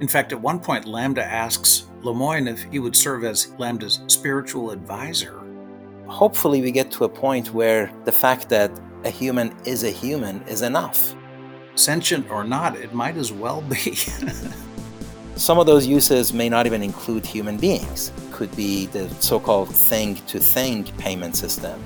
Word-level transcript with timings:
In 0.00 0.06
fact, 0.06 0.32
at 0.32 0.40
one 0.40 0.60
point, 0.60 0.84
LaMDA 0.84 1.22
asks 1.22 1.86
Lemoine 2.02 2.48
if 2.48 2.62
he 2.64 2.78
would 2.78 2.94
serve 2.94 3.24
as 3.24 3.48
LaMDA's 3.58 4.00
spiritual 4.06 4.70
advisor. 4.70 5.42
Hopefully, 6.06 6.62
we 6.62 6.70
get 6.70 6.90
to 6.92 7.04
a 7.04 7.08
point 7.08 7.52
where 7.52 7.92
the 8.04 8.12
fact 8.12 8.48
that 8.48 8.70
a 9.04 9.10
human 9.10 9.54
is 9.64 9.82
a 9.82 9.90
human 9.90 10.40
is 10.42 10.62
enough. 10.62 11.14
Sentient 11.74 12.30
or 12.30 12.44
not, 12.44 12.76
it 12.76 12.94
might 12.94 13.16
as 13.16 13.32
well 13.32 13.60
be. 13.62 13.94
Some 15.36 15.58
of 15.58 15.66
those 15.66 15.86
uses 15.86 16.32
may 16.32 16.48
not 16.48 16.66
even 16.66 16.82
include 16.82 17.24
human 17.24 17.56
beings. 17.56 18.12
Could 18.32 18.54
be 18.56 18.86
the 18.86 19.08
so-called 19.20 19.74
thing-to-thing 19.74 20.84
payment 20.98 21.36
system. 21.36 21.80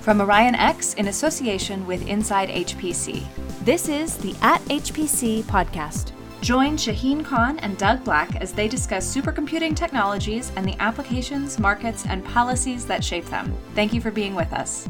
From 0.00 0.18
OrionX 0.18 0.96
in 0.96 1.08
association 1.08 1.86
with 1.86 2.06
Inside 2.08 2.48
HPC, 2.48 3.24
this 3.64 3.88
is 3.88 4.16
the 4.18 4.34
At 4.40 4.60
HPC 4.62 5.42
podcast. 5.44 6.15
Join 6.42 6.76
Shaheen 6.76 7.24
Khan 7.24 7.58
and 7.60 7.76
Doug 7.78 8.04
Black 8.04 8.36
as 8.36 8.52
they 8.52 8.68
discuss 8.68 9.12
supercomputing 9.12 9.74
technologies 9.74 10.52
and 10.56 10.66
the 10.66 10.80
applications, 10.80 11.58
markets, 11.58 12.06
and 12.06 12.24
policies 12.24 12.86
that 12.86 13.02
shape 13.02 13.24
them. 13.26 13.52
Thank 13.74 13.92
you 13.92 14.00
for 14.00 14.10
being 14.10 14.34
with 14.34 14.52
us. 14.52 14.88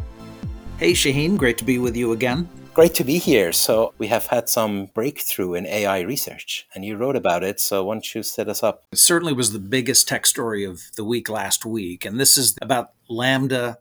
Hey, 0.78 0.92
Shaheen, 0.92 1.38
great 1.38 1.56
to 1.58 1.64
be 1.64 1.78
with 1.78 1.96
you 1.96 2.12
again. 2.12 2.48
Great 2.74 2.92
to 2.94 3.04
be 3.04 3.16
here. 3.16 3.52
So, 3.52 3.94
we 3.96 4.08
have 4.08 4.26
had 4.26 4.50
some 4.50 4.90
breakthrough 4.92 5.54
in 5.54 5.64
AI 5.64 6.00
research, 6.00 6.66
and 6.74 6.84
you 6.84 6.98
wrote 6.98 7.16
about 7.16 7.42
it. 7.42 7.58
So, 7.58 7.84
why 7.84 7.94
don't 7.94 8.14
you 8.14 8.22
set 8.22 8.50
us 8.50 8.62
up? 8.62 8.84
It 8.92 8.98
certainly 8.98 9.32
was 9.32 9.52
the 9.52 9.58
biggest 9.58 10.06
tech 10.06 10.26
story 10.26 10.64
of 10.64 10.82
the 10.96 11.04
week 11.04 11.30
last 11.30 11.64
week. 11.64 12.04
And 12.04 12.20
this 12.20 12.36
is 12.36 12.54
about 12.60 12.90
LaMDA. 13.08 13.76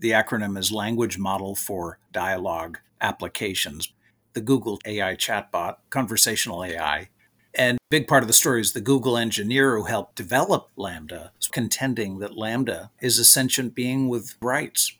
The 0.00 0.12
acronym 0.12 0.56
is 0.56 0.72
Language 0.72 1.18
Model 1.18 1.54
for 1.54 1.98
Dialogue 2.10 2.78
Applications, 3.02 3.92
the 4.38 4.44
Google 4.44 4.78
AI 4.86 5.16
chatbot, 5.16 5.78
conversational 5.90 6.62
AI. 6.62 7.08
And 7.56 7.76
big 7.90 8.06
part 8.06 8.22
of 8.22 8.28
the 8.28 8.32
story 8.32 8.60
is 8.60 8.72
the 8.72 8.80
Google 8.80 9.16
engineer 9.16 9.76
who 9.76 9.82
helped 9.82 10.14
develop 10.14 10.68
LaMDA 10.78 11.30
is 11.40 11.48
contending 11.48 12.20
that 12.20 12.36
LaMDA 12.36 12.90
is 13.00 13.18
a 13.18 13.24
sentient 13.24 13.74
being 13.74 14.08
with 14.08 14.36
rights. 14.40 14.96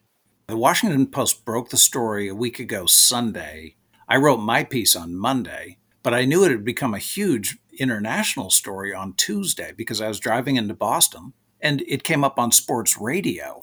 The 0.48 0.56
Washington 0.56 1.06
Post 1.06 1.44
broke 1.44 1.70
the 1.70 1.76
story 1.76 2.26
a 2.26 2.34
week 2.34 2.58
ago 2.58 2.86
Sunday. 2.86 3.76
I 4.08 4.16
wrote 4.16 4.38
my 4.38 4.64
piece 4.64 4.96
on 4.96 5.14
Monday, 5.14 5.78
but 6.02 6.14
I 6.14 6.24
knew 6.24 6.42
it 6.42 6.50
had 6.50 6.64
become 6.64 6.94
a 6.94 6.98
huge 6.98 7.58
international 7.78 8.50
story 8.50 8.92
on 8.92 9.12
Tuesday 9.12 9.72
because 9.76 10.00
I 10.00 10.08
was 10.08 10.18
driving 10.18 10.56
into 10.56 10.74
Boston 10.74 11.32
and 11.60 11.80
it 11.86 12.02
came 12.02 12.24
up 12.24 12.40
on 12.40 12.50
sports 12.50 12.98
radio. 12.98 13.60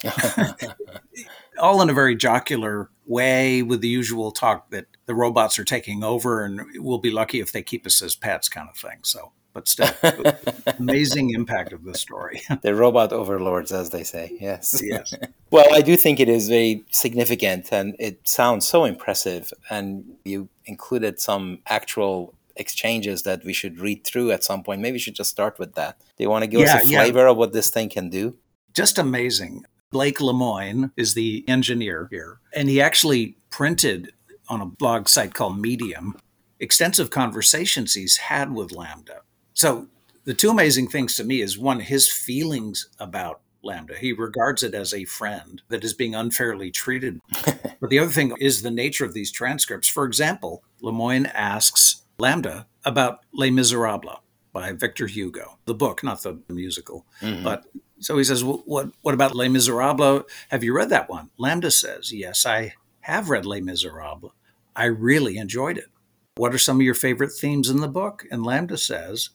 All 1.60 1.82
in 1.82 1.90
a 1.90 1.94
very 1.94 2.16
jocular 2.16 2.92
way 3.06 3.62
with 3.62 3.82
the 3.82 3.90
usual 3.90 4.32
talk 4.32 4.70
that 4.70 4.86
the 5.06 5.16
robots 5.16 5.60
are 5.60 5.64
taking 5.64 6.04
over 6.04 6.44
and 6.44 6.62
we'll 6.76 6.98
be 6.98 7.12
lucky 7.12 7.40
if 7.40 7.52
they 7.52 7.62
keep 7.64 7.86
us 7.86 8.02
as 8.02 8.16
pets 8.16 8.50
kind 8.50 8.70
of 8.70 8.78
thing. 8.78 9.00
So 9.04 9.32
but 9.56 9.70
still, 9.70 9.90
amazing 10.80 11.30
impact 11.30 11.72
of 11.72 11.86
the 11.86 11.96
story. 11.96 12.42
the 12.62 12.76
robot 12.76 13.14
overlords, 13.14 13.72
as 13.72 13.90
they 13.90 14.04
say. 14.04 14.38
Yes. 14.40 14.82
Yes. 14.84 15.14
well, 15.50 15.74
I 15.74 15.82
do 15.82 15.96
think 15.96 16.20
it 16.20 16.28
is 16.28 16.50
very 16.50 16.84
significant 16.92 17.72
and 17.72 17.96
it 17.98 18.28
sounds 18.28 18.68
so 18.68 18.84
impressive. 18.84 19.54
And 19.70 20.18
you 20.26 20.50
included 20.66 21.22
some 21.22 21.60
actual 21.68 22.36
exchanges 22.58 23.24
that 23.24 23.46
we 23.46 23.54
should 23.54 23.80
read 23.80 24.04
through 24.04 24.32
at 24.32 24.44
some 24.44 24.62
point. 24.62 24.82
Maybe 24.82 24.96
we 24.96 25.00
should 25.00 25.16
just 25.16 25.30
start 25.30 25.58
with 25.58 25.76
that. 25.76 26.00
Do 26.18 26.24
you 26.26 26.30
want 26.30 26.44
to 26.44 26.50
give 26.50 26.60
yeah, 26.60 26.76
us 26.76 26.84
a 26.84 26.88
flavor 26.88 27.20
yeah. 27.20 27.30
of 27.30 27.38
what 27.38 27.54
this 27.54 27.70
thing 27.70 27.88
can 27.88 28.10
do? 28.10 28.36
Just 28.74 28.98
amazing. 28.98 29.64
Blake 29.90 30.18
Lemoine 30.20 30.92
is 30.98 31.14
the 31.14 31.46
engineer 31.48 32.10
here, 32.12 32.40
and 32.54 32.68
he 32.68 32.82
actually 32.82 33.38
printed 33.50 34.12
on 34.48 34.62
a 34.62 34.66
blog 34.66 35.08
site 35.08 35.34
called 35.34 35.60
Medium 35.60 36.16
extensive 36.60 37.10
conversations 37.10 37.94
he's 37.94 38.18
had 38.18 38.54
with 38.54 38.72
LaMDA. 38.72 39.20
so 39.54 39.88
the 40.24 40.34
two 40.34 40.50
amazing 40.50 40.88
things 40.88 41.16
to 41.16 41.24
me 41.24 41.42
is 41.42 41.58
one, 41.58 41.80
his 41.80 42.12
feelings 42.12 42.90
about 43.00 43.42
LaMDA. 43.64 43.98
He 43.98 44.12
regards 44.14 44.64
it 44.64 44.74
as 44.74 44.94
a 44.94 45.06
friend 45.06 45.62
that 45.70 45.84
is 45.84 45.94
being 45.94 46.16
unfairly 46.16 46.72
treated. 46.72 47.20
but 47.80 47.90
the 47.90 48.00
other 48.00 48.12
thing 48.12 48.34
is 48.40 48.62
the 48.62 48.72
nature 48.72 49.06
of 49.06 49.14
these 49.14 49.32
transcripts. 49.32 49.88
For 49.88 50.06
example, 50.06 50.64
Lemoine 50.82 51.30
asks 51.34 52.04
LaMDA 52.20 52.66
about 52.84 53.20
Les 53.34 53.52
Miserables 53.52 54.20
by 54.52 54.72
Victor 54.72 55.08
Hugo, 55.08 55.58
the 55.66 55.74
book, 55.74 56.04
not 56.04 56.24
the 56.24 56.40
musical. 56.48 57.06
Mm-hmm. 57.22 57.44
But 57.44 57.66
so 58.00 58.18
he 58.18 58.24
says, 58.24 58.44
well, 58.44 58.64
"What 58.66 58.92
what 59.02 59.14
about 59.14 59.36
Les 59.36 59.50
Miserables? 59.50 60.24
Have 60.50 60.64
you 60.64 60.74
read 60.74 60.90
that 60.90 61.10
one?" 61.10 61.30
LaMDA 61.40 61.72
says, 61.72 62.14
"Yes, 62.14 62.46
I 62.46 62.74
have 63.06 63.30
read 63.30 63.46
Les 63.46 63.62
Miserables. 63.62 64.32
I 64.76 64.86
really 64.86 65.38
enjoyed 65.38 65.78
it. 65.78 65.90
What 66.38 66.54
are 66.54 66.60
some 66.60 66.78
of 66.78 66.82
your 66.86 66.94
favorite 66.94 67.32
themes 67.32 67.70
in 67.70 67.82
the 67.82 67.88
book?" 67.88 68.26
And 68.30 68.44
LaMDA 68.44 68.78
says, 68.78 69.30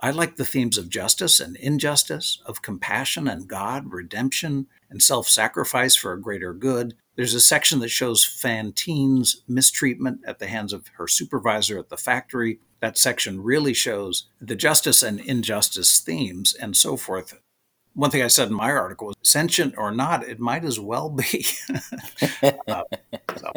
I 0.00 0.12
like 0.12 0.36
the 0.36 0.44
themes 0.44 0.78
of 0.78 0.88
justice 0.88 1.40
and 1.40 1.56
injustice, 1.56 2.40
of 2.46 2.62
compassion 2.62 3.26
and 3.26 3.48
God, 3.48 3.92
redemption 3.92 4.68
and 4.88 5.02
self 5.02 5.28
sacrifice 5.28 5.96
for 5.96 6.12
a 6.12 6.20
greater 6.20 6.54
good. 6.54 6.94
There's 7.16 7.34
a 7.34 7.40
section 7.40 7.80
that 7.80 7.88
shows 7.88 8.24
Fantine's 8.24 9.42
mistreatment 9.48 10.20
at 10.24 10.38
the 10.38 10.46
hands 10.46 10.72
of 10.72 10.86
her 10.98 11.08
supervisor 11.08 11.78
at 11.78 11.88
the 11.88 11.96
factory. 11.96 12.60
That 12.80 12.96
section 12.96 13.42
really 13.42 13.74
shows 13.74 14.28
the 14.40 14.54
justice 14.54 15.02
and 15.02 15.18
injustice 15.18 15.98
themes 15.98 16.54
and 16.54 16.76
so 16.76 16.96
forth. 16.96 17.34
One 17.98 18.12
thing 18.12 18.22
I 18.22 18.28
said 18.28 18.46
in 18.46 18.54
my 18.54 18.70
article 18.70 19.08
was 19.08 19.16
sentient 19.24 19.74
or 19.76 19.90
not, 19.90 20.22
it 20.22 20.38
might 20.38 20.64
as 20.64 20.78
well 20.78 21.10
be. 21.10 21.44
uh, 22.68 22.84
so, 23.36 23.52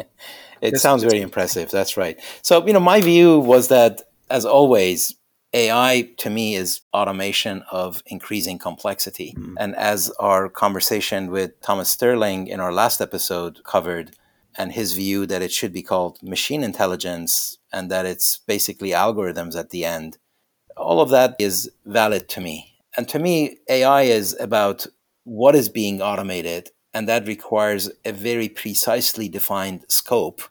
it 0.60 0.78
sounds 0.78 1.04
very 1.04 1.20
impressive. 1.20 1.70
That's 1.70 1.96
right. 1.96 2.18
So, 2.42 2.66
you 2.66 2.72
know, 2.72 2.80
my 2.80 3.00
view 3.00 3.38
was 3.38 3.68
that, 3.68 4.02
as 4.30 4.44
always, 4.44 5.14
AI 5.52 6.10
to 6.16 6.28
me 6.28 6.56
is 6.56 6.80
automation 6.92 7.62
of 7.70 8.02
increasing 8.06 8.58
complexity. 8.58 9.32
Mm. 9.38 9.54
And 9.60 9.76
as 9.76 10.10
our 10.18 10.48
conversation 10.48 11.30
with 11.30 11.60
Thomas 11.60 11.90
Sterling 11.90 12.48
in 12.48 12.58
our 12.58 12.72
last 12.72 13.00
episode 13.00 13.62
covered, 13.62 14.16
and 14.58 14.72
his 14.72 14.94
view 14.94 15.24
that 15.24 15.40
it 15.40 15.52
should 15.52 15.72
be 15.72 15.82
called 15.82 16.20
machine 16.20 16.64
intelligence 16.64 17.58
and 17.72 17.92
that 17.92 18.06
it's 18.06 18.38
basically 18.48 18.90
algorithms 18.90 19.56
at 19.56 19.70
the 19.70 19.84
end, 19.84 20.18
all 20.76 21.00
of 21.00 21.10
that 21.10 21.36
is 21.38 21.70
valid 21.86 22.28
to 22.30 22.40
me. 22.40 22.71
And 22.96 23.08
to 23.08 23.18
me, 23.18 23.58
AI 23.68 24.02
is 24.02 24.36
about 24.38 24.86
what 25.24 25.54
is 25.54 25.68
being 25.68 26.02
automated, 26.02 26.70
and 26.92 27.08
that 27.08 27.26
requires 27.26 27.90
a 28.04 28.12
very 28.12 28.48
precisely 28.48 29.28
defined 29.28 29.84
scope 29.88 30.42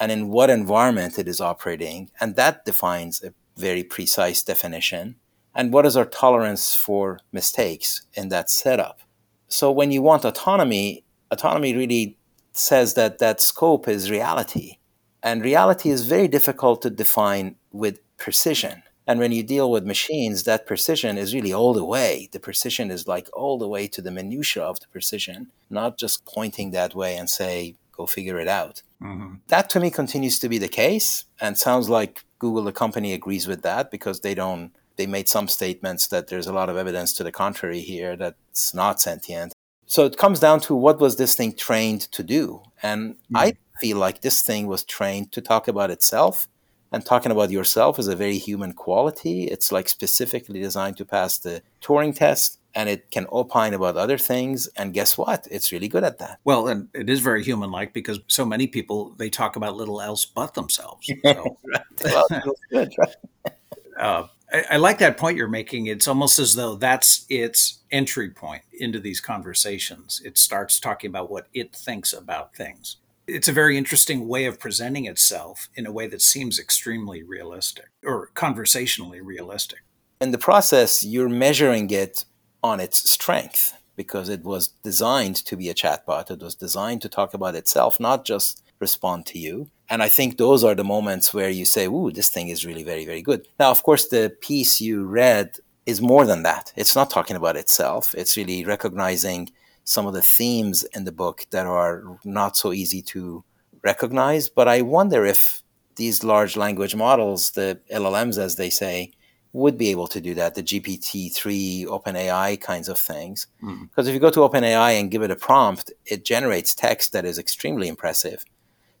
and 0.00 0.10
in 0.10 0.28
what 0.28 0.50
environment 0.50 1.18
it 1.18 1.28
is 1.28 1.40
operating. 1.40 2.10
And 2.20 2.36
that 2.36 2.64
defines 2.64 3.22
a 3.22 3.34
very 3.56 3.84
precise 3.84 4.42
definition. 4.42 5.16
And 5.54 5.72
what 5.72 5.84
is 5.84 5.96
our 5.96 6.06
tolerance 6.06 6.74
for 6.74 7.20
mistakes 7.30 8.02
in 8.14 8.30
that 8.30 8.48
setup? 8.48 9.00
So 9.48 9.70
when 9.70 9.92
you 9.92 10.00
want 10.00 10.24
autonomy, 10.24 11.04
autonomy 11.30 11.76
really 11.76 12.16
says 12.52 12.94
that 12.94 13.18
that 13.18 13.40
scope 13.40 13.86
is 13.86 14.10
reality. 14.10 14.78
And 15.22 15.42
reality 15.42 15.90
is 15.90 16.06
very 16.06 16.26
difficult 16.26 16.82
to 16.82 16.90
define 16.90 17.56
with 17.70 18.00
precision. 18.16 18.82
And 19.12 19.20
when 19.20 19.32
you 19.32 19.42
deal 19.42 19.70
with 19.70 19.84
machines, 19.84 20.44
that 20.44 20.66
precision 20.66 21.18
is 21.18 21.34
really 21.34 21.52
all 21.52 21.74
the 21.74 21.84
way. 21.84 22.30
The 22.32 22.40
precision 22.40 22.90
is 22.90 23.06
like 23.06 23.28
all 23.34 23.58
the 23.58 23.68
way 23.68 23.86
to 23.88 24.00
the 24.00 24.10
minutia 24.10 24.62
of 24.62 24.80
the 24.80 24.86
precision, 24.88 25.48
not 25.68 25.98
just 25.98 26.24
pointing 26.24 26.70
that 26.70 26.94
way 26.94 27.18
and 27.18 27.28
say, 27.28 27.74
go 27.94 28.06
figure 28.06 28.40
it 28.40 28.48
out. 28.48 28.80
Mm-hmm. 29.02 29.34
That 29.48 29.68
to 29.68 29.80
me 29.80 29.90
continues 29.90 30.38
to 30.38 30.48
be 30.48 30.56
the 30.56 30.66
case 30.66 31.26
and 31.42 31.58
sounds 31.58 31.90
like 31.90 32.24
Google, 32.38 32.64
the 32.64 32.72
company, 32.72 33.12
agrees 33.12 33.46
with 33.46 33.60
that 33.64 33.90
because 33.90 34.20
they 34.20 34.34
don't. 34.34 34.72
They 34.96 35.06
made 35.06 35.28
some 35.28 35.46
statements 35.46 36.06
that 36.06 36.28
there's 36.28 36.46
a 36.46 36.54
lot 36.54 36.70
of 36.70 36.78
evidence 36.78 37.12
to 37.14 37.22
the 37.22 37.32
contrary 37.32 37.80
here 37.80 38.16
that 38.16 38.36
it's 38.50 38.72
not 38.72 38.98
sentient. 38.98 39.52
So 39.84 40.06
it 40.06 40.16
comes 40.16 40.40
down 40.40 40.60
to 40.60 40.74
what 40.74 41.00
was 41.00 41.16
this 41.16 41.34
thing 41.34 41.52
trained 41.52 42.00
to 42.12 42.22
do, 42.22 42.62
and 42.82 43.16
mm-hmm. 43.16 43.36
I 43.36 43.52
feel 43.78 43.98
like 43.98 44.22
this 44.22 44.40
thing 44.40 44.68
was 44.68 44.84
trained 44.84 45.32
to 45.32 45.42
talk 45.42 45.68
about 45.68 45.90
itself 45.90 46.48
and 46.92 47.04
talking 47.04 47.32
about 47.32 47.50
yourself 47.50 47.98
is 47.98 48.08
a 48.08 48.16
very 48.16 48.38
human 48.38 48.72
quality. 48.72 49.44
It's 49.44 49.72
like 49.72 49.88
specifically 49.88 50.60
designed 50.60 50.98
to 50.98 51.04
pass 51.04 51.38
the 51.38 51.62
Turing 51.80 52.14
test 52.14 52.58
and 52.74 52.88
it 52.88 53.10
can 53.10 53.26
opine 53.32 53.74
about 53.74 53.96
other 53.96 54.18
things. 54.18 54.68
And 54.76 54.92
guess 54.92 55.16
what? 55.18 55.46
It's 55.50 55.72
really 55.72 55.88
good 55.88 56.04
at 56.04 56.18
that. 56.18 56.38
Well, 56.44 56.68
and 56.68 56.88
it 56.94 57.08
is 57.08 57.20
very 57.20 57.42
human 57.42 57.70
like 57.70 57.92
because 57.92 58.20
so 58.26 58.44
many 58.44 58.66
people, 58.66 59.14
they 59.16 59.30
talk 59.30 59.56
about 59.56 59.76
little 59.76 60.00
else 60.00 60.24
but 60.24 60.54
themselves. 60.54 61.10
So. 61.22 61.56
well, 62.04 62.26
good, 62.70 62.92
right? 62.98 63.16
uh, 63.98 64.26
I, 64.52 64.64
I 64.72 64.76
like 64.76 64.98
that 64.98 65.16
point 65.16 65.36
you're 65.36 65.48
making. 65.48 65.86
It's 65.86 66.08
almost 66.08 66.38
as 66.38 66.54
though 66.54 66.74
that's 66.74 67.24
its 67.28 67.78
entry 67.90 68.30
point 68.30 68.62
into 68.72 68.98
these 68.98 69.20
conversations. 69.20 70.20
It 70.24 70.36
starts 70.36 70.80
talking 70.80 71.08
about 71.08 71.30
what 71.30 71.46
it 71.54 71.74
thinks 71.74 72.12
about 72.12 72.54
things. 72.54 72.96
It's 73.26 73.48
a 73.48 73.52
very 73.52 73.78
interesting 73.78 74.26
way 74.26 74.46
of 74.46 74.58
presenting 74.58 75.06
itself 75.06 75.68
in 75.74 75.86
a 75.86 75.92
way 75.92 76.06
that 76.08 76.22
seems 76.22 76.58
extremely 76.58 77.22
realistic 77.22 77.86
or 78.04 78.30
conversationally 78.34 79.20
realistic. 79.20 79.80
In 80.20 80.32
the 80.32 80.38
process, 80.38 81.04
you're 81.04 81.28
measuring 81.28 81.90
it 81.90 82.24
on 82.62 82.80
its 82.80 83.10
strength 83.10 83.74
because 83.96 84.28
it 84.28 84.42
was 84.42 84.68
designed 84.82 85.36
to 85.36 85.56
be 85.56 85.68
a 85.68 85.74
chatbot. 85.74 86.30
It 86.30 86.40
was 86.40 86.54
designed 86.54 87.02
to 87.02 87.08
talk 87.08 87.34
about 87.34 87.54
itself, 87.54 88.00
not 88.00 88.24
just 88.24 88.62
respond 88.80 89.26
to 89.26 89.38
you. 89.38 89.68
And 89.88 90.02
I 90.02 90.08
think 90.08 90.36
those 90.36 90.64
are 90.64 90.74
the 90.74 90.84
moments 90.84 91.32
where 91.32 91.50
you 91.50 91.64
say, 91.64 91.86
ooh, 91.86 92.10
this 92.10 92.28
thing 92.28 92.48
is 92.48 92.66
really 92.66 92.82
very, 92.82 93.04
very 93.04 93.22
good. 93.22 93.46
Now, 93.60 93.70
of 93.70 93.82
course, 93.82 94.08
the 94.08 94.34
piece 94.40 94.80
you 94.80 95.04
read 95.04 95.56
is 95.86 96.00
more 96.00 96.24
than 96.24 96.42
that. 96.42 96.72
It's 96.76 96.96
not 96.96 97.10
talking 97.10 97.36
about 97.36 97.56
itself, 97.56 98.14
it's 98.16 98.36
really 98.36 98.64
recognizing 98.64 99.50
some 99.84 100.06
of 100.06 100.14
the 100.14 100.22
themes 100.22 100.84
in 100.94 101.04
the 101.04 101.12
book 101.12 101.46
that 101.50 101.66
are 101.66 102.18
not 102.24 102.56
so 102.56 102.72
easy 102.72 103.02
to 103.02 103.44
recognize. 103.82 104.48
But 104.48 104.68
I 104.68 104.82
wonder 104.82 105.24
if 105.24 105.62
these 105.96 106.24
large 106.24 106.56
language 106.56 106.94
models, 106.94 107.50
the 107.50 107.80
LLMs, 107.92 108.38
as 108.38 108.56
they 108.56 108.70
say, 108.70 109.12
would 109.52 109.76
be 109.76 109.90
able 109.90 110.06
to 110.08 110.20
do 110.20 110.34
that, 110.34 110.54
the 110.54 110.62
GPT-3, 110.62 111.84
OpenAI 111.84 112.58
kinds 112.60 112.88
of 112.88 112.98
things. 112.98 113.46
Because 113.60 113.76
mm-hmm. 113.76 114.08
if 114.08 114.14
you 114.14 114.20
go 114.20 114.30
to 114.30 114.40
OpenAI 114.40 114.98
and 114.98 115.10
give 115.10 115.22
it 115.22 115.30
a 115.30 115.36
prompt, 115.36 115.92
it 116.06 116.24
generates 116.24 116.74
text 116.74 117.12
that 117.12 117.26
is 117.26 117.38
extremely 117.38 117.88
impressive. 117.88 118.44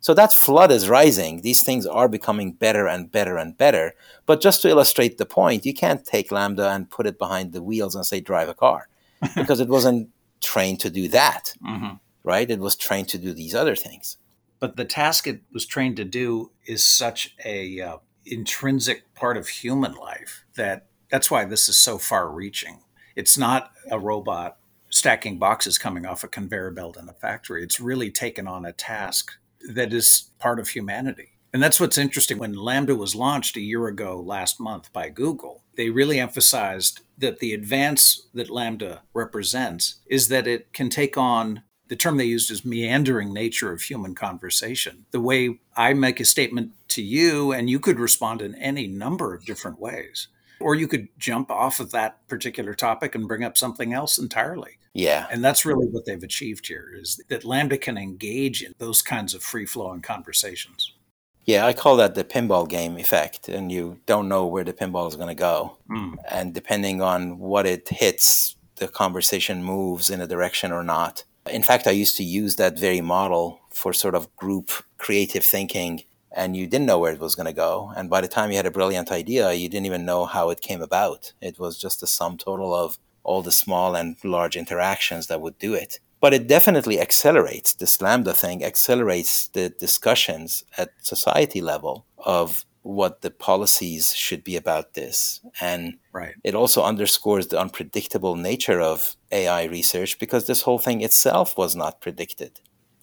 So 0.00 0.14
that 0.14 0.32
flood 0.32 0.72
is 0.72 0.88
rising. 0.88 1.40
These 1.42 1.62
things 1.62 1.86
are 1.86 2.08
becoming 2.08 2.52
better 2.52 2.88
and 2.88 3.10
better 3.10 3.38
and 3.38 3.56
better. 3.56 3.94
But 4.26 4.40
just 4.40 4.60
to 4.62 4.68
illustrate 4.68 5.16
the 5.16 5.24
point, 5.24 5.64
you 5.64 5.72
can't 5.72 6.04
take 6.04 6.30
LaMDA 6.30 6.74
and 6.74 6.90
put 6.90 7.06
it 7.06 7.18
behind 7.18 7.52
the 7.52 7.62
wheels 7.62 7.94
and 7.94 8.04
say, 8.04 8.20
drive 8.20 8.48
a 8.48 8.54
car, 8.54 8.88
because 9.36 9.60
it 9.60 9.68
wasn't 9.68 10.10
trained 10.42 10.80
to 10.80 10.90
do 10.90 11.08
that, 11.08 11.54
mm-hmm. 11.64 11.94
right? 12.22 12.50
It 12.50 12.58
was 12.58 12.76
trained 12.76 13.08
to 13.10 13.18
do 13.18 13.32
these 13.32 13.54
other 13.54 13.76
things. 13.76 14.16
But 14.60 14.76
the 14.76 14.84
task 14.84 15.26
it 15.26 15.42
was 15.52 15.66
trained 15.66 15.96
to 15.96 16.04
do 16.04 16.52
is 16.66 16.84
such 16.84 17.34
a 17.44 17.80
uh, 17.80 17.96
intrinsic 18.24 19.14
part 19.14 19.36
of 19.36 19.48
human 19.48 19.94
life 19.94 20.44
that 20.54 20.86
that's 21.10 21.30
why 21.30 21.44
this 21.44 21.68
is 21.68 21.78
so 21.78 21.98
far 21.98 22.30
reaching. 22.30 22.80
It's 23.16 23.36
not 23.36 23.72
a 23.90 23.98
robot 23.98 24.58
stacking 24.88 25.38
boxes 25.38 25.78
coming 25.78 26.06
off 26.06 26.22
a 26.22 26.28
conveyor 26.28 26.70
belt 26.70 26.96
in 26.96 27.08
a 27.08 27.12
factory. 27.12 27.62
It's 27.62 27.80
really 27.80 28.10
taken 28.10 28.46
on 28.46 28.64
a 28.64 28.72
task 28.72 29.32
that 29.68 29.92
is 29.92 30.30
part 30.38 30.60
of 30.60 30.68
humanity. 30.68 31.32
And 31.52 31.62
that's 31.62 31.80
what's 31.80 31.98
interesting. 31.98 32.38
When 32.38 32.54
LaMDA 32.54 32.96
was 32.96 33.14
launched 33.14 33.56
a 33.56 33.60
year 33.60 33.86
ago 33.86 34.20
last 34.20 34.58
month 34.58 34.92
by 34.92 35.08
Google, 35.08 35.61
they 35.76 35.90
really 35.90 36.20
emphasized 36.20 37.00
that 37.18 37.38
the 37.38 37.54
advance 37.54 38.26
that 38.34 38.48
LaMDA 38.48 39.00
represents 39.14 39.96
is 40.06 40.28
that 40.28 40.46
it 40.46 40.72
can 40.72 40.90
take 40.90 41.16
on 41.16 41.62
the 41.92 41.96
term 41.96 42.16
they 42.16 42.24
used 42.24 42.50
is 42.50 42.64
meandering 42.64 43.34
nature 43.34 43.70
of 43.70 43.82
human 43.82 44.14
conversation. 44.14 45.04
The 45.10 45.20
way 45.20 45.58
I 45.76 45.92
make 45.92 46.20
a 46.20 46.24
statement 46.24 46.72
to 46.88 47.02
you, 47.02 47.52
and 47.52 47.68
you 47.68 47.78
could 47.78 47.98
respond 47.98 48.40
in 48.40 48.54
any 48.54 48.86
number 48.86 49.34
of 49.34 49.44
different 49.44 49.78
ways. 49.78 50.28
Or 50.58 50.74
you 50.74 50.88
could 50.88 51.08
jump 51.18 51.50
off 51.50 51.80
of 51.80 51.90
that 51.90 52.26
particular 52.28 52.72
topic 52.72 53.14
and 53.14 53.28
bring 53.28 53.44
up 53.44 53.58
something 53.58 53.92
else 53.92 54.16
entirely. 54.16 54.78
Yeah. 54.94 55.26
And 55.30 55.44
that's 55.44 55.66
really 55.66 55.86
what 55.86 56.06
they've 56.06 56.22
achieved 56.22 56.66
here 56.66 56.92
is 56.98 57.22
that 57.28 57.42
LaMDA 57.42 57.80
can 57.80 57.98
engage 57.98 58.62
in 58.62 58.72
those 58.78 59.02
kinds 59.02 59.34
of 59.34 59.42
free 59.42 59.66
flowing 59.66 60.00
conversations. 60.00 60.94
Yeah, 61.44 61.66
I 61.66 61.72
call 61.72 61.96
that 61.96 62.14
the 62.14 62.24
pinball 62.24 62.68
game 62.68 62.96
effect. 62.98 63.48
And 63.48 63.72
you 63.72 63.98
don't 64.06 64.28
know 64.28 64.46
where 64.46 64.64
the 64.64 64.72
pinball 64.72 65.08
is 65.08 65.16
going 65.16 65.28
to 65.28 65.34
go. 65.34 65.76
Mm. 65.90 66.16
And 66.30 66.54
depending 66.54 67.02
on 67.02 67.38
what 67.38 67.66
it 67.66 67.88
hits, 67.88 68.56
the 68.76 68.88
conversation 68.88 69.62
moves 69.64 70.10
in 70.10 70.20
a 70.20 70.26
direction 70.26 70.72
or 70.72 70.82
not. 70.82 71.24
In 71.50 71.62
fact, 71.62 71.86
I 71.86 71.90
used 71.90 72.16
to 72.18 72.24
use 72.24 72.56
that 72.56 72.78
very 72.78 73.00
model 73.00 73.60
for 73.70 73.92
sort 73.92 74.14
of 74.14 74.34
group 74.36 74.70
creative 74.98 75.44
thinking, 75.44 76.04
and 76.30 76.56
you 76.56 76.66
didn't 76.68 76.86
know 76.86 76.98
where 76.98 77.12
it 77.12 77.18
was 77.18 77.34
going 77.34 77.46
to 77.46 77.52
go. 77.52 77.92
And 77.96 78.08
by 78.08 78.20
the 78.20 78.28
time 78.28 78.50
you 78.50 78.56
had 78.56 78.66
a 78.66 78.70
brilliant 78.70 79.10
idea, 79.10 79.52
you 79.52 79.68
didn't 79.68 79.86
even 79.86 80.04
know 80.04 80.24
how 80.24 80.50
it 80.50 80.60
came 80.60 80.80
about. 80.80 81.32
It 81.40 81.58
was 81.58 81.76
just 81.78 82.02
a 82.02 82.06
sum 82.06 82.36
total 82.36 82.72
of 82.74 82.98
all 83.24 83.42
the 83.42 83.52
small 83.52 83.94
and 83.96 84.16
large 84.24 84.56
interactions 84.56 85.26
that 85.26 85.40
would 85.40 85.58
do 85.58 85.74
it. 85.74 85.98
But 86.22 86.32
it 86.32 86.46
definitely 86.46 87.00
accelerates 87.00 87.74
this 87.74 87.98
LaMDA 87.98 88.34
thing, 88.34 88.64
accelerates 88.64 89.48
the 89.48 89.70
discussions 89.70 90.64
at 90.78 90.90
society 91.02 91.60
level 91.60 92.06
of 92.16 92.64
what 92.82 93.22
the 93.22 93.30
policies 93.30 94.14
should 94.14 94.44
be 94.44 94.54
about 94.54 94.94
this. 94.94 95.40
And 95.60 95.98
right. 96.12 96.34
it 96.44 96.54
also 96.54 96.84
underscores 96.84 97.48
the 97.48 97.58
unpredictable 97.58 98.36
nature 98.36 98.80
of 98.80 99.16
AI 99.32 99.64
research 99.64 100.20
because 100.20 100.46
this 100.46 100.62
whole 100.62 100.78
thing 100.78 101.00
itself 101.00 101.58
was 101.58 101.74
not 101.74 102.00
predicted. 102.00 102.60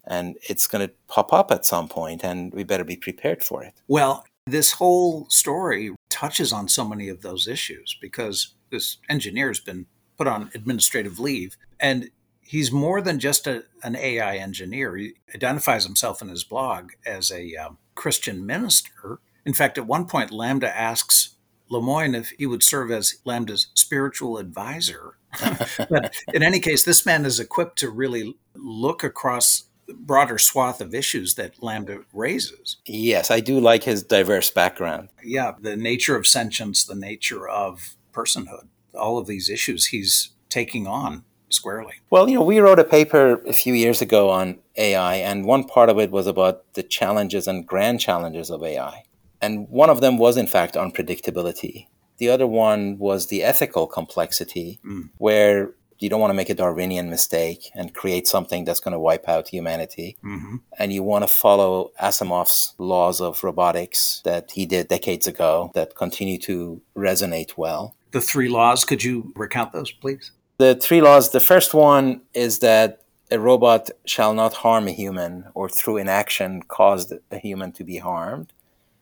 And 0.07 0.37
it's 0.49 0.65
going 0.65 0.87
to 0.87 0.93
pop 1.09 1.33
up 1.33 1.51
at 1.51 1.65
some 1.65 1.89
point, 1.89 2.23
and 2.23 2.53
we 2.53 2.63
better 2.63 2.85
be 2.85 2.95
prepared 2.95 3.43
for 3.43 3.63
it. 3.63 3.73
Well, 3.89 4.23
this 4.47 4.71
whole 4.71 5.27
story 5.29 5.93
touches 6.09 6.53
on 6.53 6.69
so 6.69 6.87
many 6.87 7.09
of 7.09 7.21
those 7.21 7.49
issues 7.49 7.97
because 7.99 8.55
this 8.71 8.97
engineer 9.09 9.49
has 9.49 9.59
been 9.59 9.87
put 10.17 10.27
on 10.27 10.51
administrative 10.55 11.19
leave. 11.19 11.57
And 11.79 12.09
he's 12.49 12.71
more 12.71 13.01
than 13.01 13.19
just 13.19 13.47
a, 13.47 13.63
an 13.83 13.95
AI 13.95 14.37
engineer. 14.37 14.95
He 14.95 15.13
identifies 15.33 15.85
himself 15.85 16.21
in 16.21 16.29
his 16.29 16.43
blog 16.43 16.91
as 17.05 17.31
a 17.31 17.55
um, 17.55 17.77
Christian 17.95 18.45
minister 18.45 19.19
in 19.49 19.53
fact, 19.53 19.77
at 19.77 19.87
one 19.87 20.05
point, 20.05 20.31
LaMDA 20.31 20.71
asks 20.71 21.35
Lemoine 21.71 22.15
if 22.15 22.29
he 22.37 22.45
would 22.45 22.63
serve 22.63 22.91
as 22.91 23.15
LaMDA's 23.25 23.67
spiritual 23.73 24.37
advisor. 24.37 25.17
but 25.89 26.13
in 26.33 26.43
any 26.43 26.59
case, 26.59 26.83
this 26.83 27.05
man 27.05 27.25
is 27.25 27.39
equipped 27.39 27.79
to 27.79 27.89
really 27.89 28.35
look 28.55 29.03
across 29.03 29.63
broader 29.87 30.37
swath 30.37 30.81
of 30.81 30.93
issues 30.93 31.35
that 31.35 31.57
LaMDA 31.57 32.05
raises. 32.13 32.77
Yes, 32.85 33.31
I 33.31 33.39
do 33.39 33.59
like 33.59 33.85
his 33.85 34.03
diverse 34.03 34.51
background. 34.51 35.09
Yeah, 35.23 35.53
the 35.59 35.75
nature 35.75 36.15
of 36.15 36.27
sentience, 36.27 36.85
the 36.85 36.93
nature 36.93 37.49
of 37.49 37.95
personhood, 38.13 38.67
all 38.93 39.17
of 39.17 39.25
these 39.25 39.49
issues 39.49 39.87
he's 39.87 40.29
taking 40.49 40.85
on 40.85 41.23
squarely. 41.49 41.93
Well, 42.09 42.29
you 42.29 42.35
know, 42.35 42.43
we 42.43 42.59
wrote 42.59 42.79
a 42.79 42.83
paper 42.83 43.41
a 43.45 43.53
few 43.53 43.73
years 43.73 44.01
ago 44.01 44.29
on 44.29 44.59
AI, 44.77 45.15
and 45.15 45.45
one 45.45 45.63
part 45.63 45.89
of 45.89 45.99
it 45.99 46.11
was 46.11 46.27
about 46.27 46.73
the 46.73 46.83
challenges 46.83 47.47
and 47.47 47.67
grand 47.67 47.99
challenges 47.99 48.49
of 48.49 48.63
AI. 48.63 49.03
And 49.41 49.69
one 49.69 49.89
of 49.89 50.01
them 50.01 50.17
was, 50.17 50.37
in 50.37 50.47
fact, 50.47 50.75
unpredictability. 50.75 51.87
The 52.17 52.29
other 52.29 52.47
one 52.47 52.97
was 52.97 53.27
the 53.27 53.43
ethical 53.43 53.87
complexity, 53.87 54.79
mm. 54.85 55.09
where 55.17 55.71
you 55.99 56.09
don't 56.09 56.21
want 56.21 56.31
to 56.31 56.35
make 56.35 56.49
a 56.49 56.55
Darwinian 56.55 57.09
mistake 57.09 57.69
and 57.75 57.93
create 57.93 58.25
something 58.27 58.63
that's 58.63 58.79
going 58.79 58.93
to 58.93 58.99
wipe 58.99 59.27
out 59.27 59.49
humanity. 59.49 60.17
Mm-hmm. 60.23 60.57
And 60.77 60.93
you 60.93 61.03
want 61.03 61.23
to 61.23 61.27
follow 61.27 61.91
Asimov's 62.01 62.73
laws 62.77 63.21
of 63.21 63.43
robotics 63.43 64.21
that 64.23 64.51
he 64.51 64.65
did 64.65 64.87
decades 64.87 65.27
ago 65.27 65.71
that 65.75 65.95
continue 65.95 66.37
to 66.39 66.81
resonate 66.95 67.57
well. 67.57 67.95
The 68.11 68.21
three 68.21 68.49
laws, 68.49 68.85
could 68.85 69.03
you 69.03 69.33
recount 69.35 69.73
those, 69.73 69.91
please? 69.91 70.31
The 70.59 70.75
three 70.75 71.01
laws 71.01 71.31
the 71.31 71.39
first 71.39 71.73
one 71.73 72.21
is 72.33 72.59
that 72.59 73.01
a 73.31 73.39
robot 73.39 73.91
shall 74.05 74.33
not 74.33 74.55
harm 74.55 74.89
a 74.89 74.91
human 74.91 75.45
or 75.53 75.69
through 75.69 75.97
inaction 75.97 76.63
cause 76.63 77.13
a 77.31 77.37
human 77.37 77.71
to 77.73 77.85
be 77.85 77.97
harmed. 77.97 78.51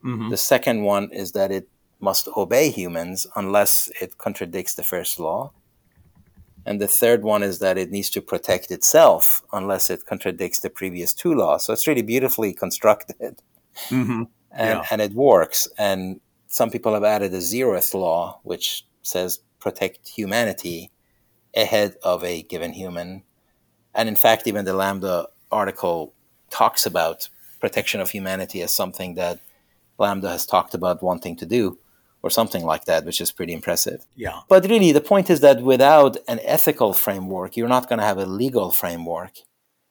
Mm-hmm. 0.06 0.30
The 0.30 0.38
second 0.38 0.83
one 0.83 1.10
is 1.12 1.32
that 1.32 1.51
it 1.51 1.67
must 2.00 2.27
obey 2.38 2.70
humans 2.70 3.25
unless 3.36 3.89
it 4.00 4.20
contradicts 4.20 4.75
the 4.75 4.84
first 4.84 5.20
law. 5.20 5.51
And 6.63 6.79
the 6.79 6.88
third 6.88 7.24
one 7.24 7.41
is 7.41 7.58
that 7.58 7.77
it 7.77 7.89
needs 7.89 8.12
to 8.12 8.22
protect 8.22 8.70
itself 8.70 9.41
unless 9.51 9.89
it 9.89 10.05
contradicts 10.05 10.60
the 10.60 10.70
previous 10.70 11.12
two 11.12 11.34
laws. 11.34 11.65
So 11.65 11.74
it's 11.74 11.88
really 11.88 12.03
beautifully 12.03 12.53
constructed. 12.53 13.41
Mm-hmm. 13.89 14.24
And, 14.51 14.79
yeah. 14.79 14.86
and 14.91 15.01
it 15.01 15.13
works. 15.13 15.67
And 15.79 16.20
some 16.46 16.70
people 16.70 16.93
have 16.93 17.03
added 17.03 17.34
a 17.34 17.38
zeroth 17.38 17.96
law, 17.96 18.41
which 18.43 18.86
says 19.01 19.39
protect 19.60 20.08
humanity 20.08 20.91
ahead 21.56 21.96
of 22.04 22.24
a 22.24 22.44
given 22.44 22.74
human. 22.74 23.24
And 23.94 24.08
in 24.10 24.16
fact, 24.16 24.48
even 24.48 24.66
the 24.66 24.74
LaMDA 24.74 25.27
article 25.51 26.13
talks 26.50 26.86
about 26.86 27.30
protection 27.60 28.00
of 28.01 28.12
humanity 28.12 28.62
as 28.62 28.74
something 28.74 29.16
that 29.16 29.39
LaMDA 30.00 30.32
has 30.32 30.46
talked 30.46 30.74
about 30.74 31.01
wanting 31.01 31.36
to 31.38 31.46
do, 31.46 31.80
or 32.24 32.30
something 32.30 32.63
like 32.63 32.86
that, 32.86 33.06
which 33.06 33.22
is 33.22 33.32
pretty 33.32 33.54
impressive. 33.54 34.06
Yeah. 34.16 34.42
But 34.48 34.68
really, 34.68 34.92
the 34.92 35.01
point 35.01 35.30
is 35.30 35.39
that 35.42 35.62
without 35.62 36.18
an 36.27 36.39
ethical 36.44 36.94
framework, 36.94 37.56
you're 37.56 37.68
not 37.68 37.88
going 37.88 38.00
to 38.00 38.06
have 38.06 38.18
a 38.18 38.25
legal 38.25 38.72
framework. 38.72 39.32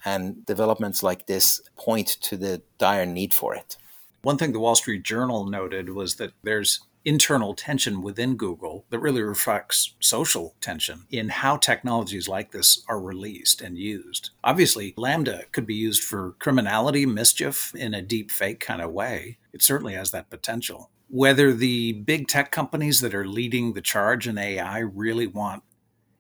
And 0.05 0.47
developments 0.47 1.03
like 1.03 1.27
this 1.27 1.61
point 1.77 2.09
to 2.21 2.37
the 2.37 2.63
dire 2.79 3.07
need 3.07 3.35
for 3.35 3.57
it. 3.57 3.77
One 4.23 4.39
thing 4.39 4.53
the 4.53 4.61
Wall 4.61 4.77
Street 4.77 5.03
Journal 5.03 5.47
noted 5.47 5.91
was 5.91 6.15
that 6.17 6.33
there's 6.45 6.81
internal 7.07 7.55
tension 7.55 8.03
within 8.03 8.37
Google 8.37 8.85
that 8.91 8.99
really 8.99 9.23
reflects 9.23 9.95
social 10.01 10.57
tension 10.61 11.07
in 11.09 11.29
how 11.29 11.57
technologies 11.57 12.29
like 12.29 12.51
this 12.51 12.83
are 12.89 13.01
released 13.01 13.61
and 13.61 13.79
used. 13.79 14.31
Obviously, 14.43 14.93
LaMDA 14.95 15.53
could 15.53 15.67
be 15.67 15.75
used 15.77 16.03
for 16.03 16.33
criminality, 16.41 17.07
mischief 17.07 17.73
in 17.77 17.95
a 17.95 18.03
deep 18.03 18.33
fake 18.33 18.59
kind 18.59 18.83
of 18.83 18.91
way. 18.91 19.39
It 19.53 19.63
certainly 19.63 19.95
has 19.95 20.11
that 20.11 20.31
potential. 20.31 20.91
Whether 21.09 21.53
the 21.53 21.93
big 21.93 22.27
tech 22.27 22.51
companies 22.51 23.01
that 23.01 23.15
are 23.15 23.25
leading 23.25 23.73
the 23.73 23.81
charge 23.81 24.27
in 24.27 24.37
AI 24.37 24.81
really 24.81 25.29
want 25.29 25.63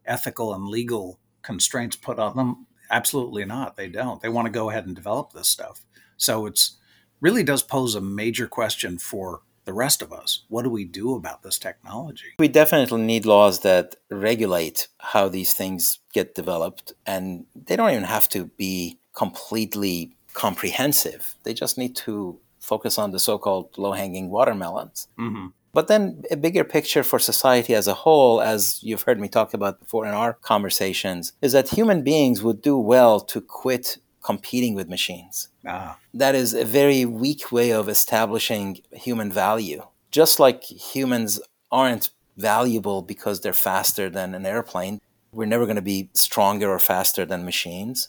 ethical 0.07 0.55
and 0.55 0.69
legal 0.69 1.19
constraints 1.43 1.97
put 1.97 2.21
on 2.21 2.37
them, 2.37 2.69
absolutely 2.93 3.45
not. 3.45 3.77
They 3.77 3.89
don't. 3.89 4.23
They 4.23 4.29
want 4.29 4.47
to 4.47 4.53
go 4.53 4.71
ahead 4.71 4.87
and 4.87 4.95
develop 4.95 5.33
this 5.33 5.49
stuff. 5.49 5.85
So 6.17 6.47
it's 6.47 6.77
really 7.21 7.43
does 7.43 7.65
pose 7.65 7.97
a 7.97 8.01
major 8.01 8.47
question 8.47 8.99
for 8.99 9.41
the 9.67 9.75
rest 9.75 10.01
of 10.01 10.13
us. 10.13 10.45
What 10.49 10.63
do 10.63 10.71
we 10.71 10.85
do 10.85 11.15
about 11.15 11.43
this 11.43 11.59
technology? 11.59 12.35
We 12.39 12.49
definitely 12.49 13.03
need 13.03 13.27
laws 13.27 13.61
that 13.61 13.97
regulate 14.11 14.89
how 14.99 15.29
these 15.29 15.53
things 15.53 15.99
get 16.15 16.35
developed. 16.35 16.95
And 17.05 17.45
they 17.55 17.77
don't 17.77 17.91
even 17.91 18.05
have 18.05 18.29
to 18.31 18.47
be 18.57 18.99
completely 19.13 20.17
comprehensive, 20.37 21.35
they 21.45 21.55
just 21.55 21.79
need 21.79 21.97
to 21.97 22.39
focus 22.61 22.99
on 22.99 23.11
the 23.11 23.19
so 23.19 23.39
called 23.39 23.77
low 23.79 23.93
hanging 23.93 24.29
watermelons. 24.29 25.09
Mm-hmm. 25.19 25.47
But 25.73 25.89
then 25.89 26.23
a 26.31 26.37
bigger 26.37 26.65
picture 26.65 27.03
for 27.03 27.19
society 27.19 27.75
as 27.75 27.87
a 27.87 27.95
whole, 27.95 28.41
as 28.41 28.83
you've 28.83 29.03
heard 29.03 29.21
me 29.21 29.29
talk 29.29 29.55
about 29.55 29.81
before 29.81 30.07
in 30.07 30.15
our 30.15 30.33
conversations, 30.33 31.33
is 31.43 31.53
that 31.53 31.69
human 31.69 32.03
beings 32.03 32.43
would 32.43 32.63
do 32.63 32.79
well 32.79 33.21
to 33.21 33.41
quit 33.41 33.99
competing 34.31 34.75
with 34.75 34.89
machines. 34.89 35.49
Ah. 35.67 35.99
That 36.13 36.35
is 36.35 36.53
a 36.53 36.65
very 36.65 37.05
weak 37.05 37.53
way 37.53 37.71
of 37.71 37.89
establishing 37.89 38.81
human 38.93 39.31
value. 39.31 39.83
Just 40.11 40.41
like 40.41 40.65
humans 40.65 41.41
aren't 41.71 42.11
valuable 42.37 43.03
because 43.03 43.41
they're 43.41 43.65
faster 43.71 44.11
than 44.11 44.35
an 44.35 44.45
airplane, 44.45 45.01
we're 45.33 45.53
never 45.55 45.65
going 45.65 45.83
to 45.85 45.93
be 45.97 46.11
stronger 46.13 46.69
or 46.71 46.81
faster 46.81 47.25
than 47.25 47.45
machines. 47.45 48.09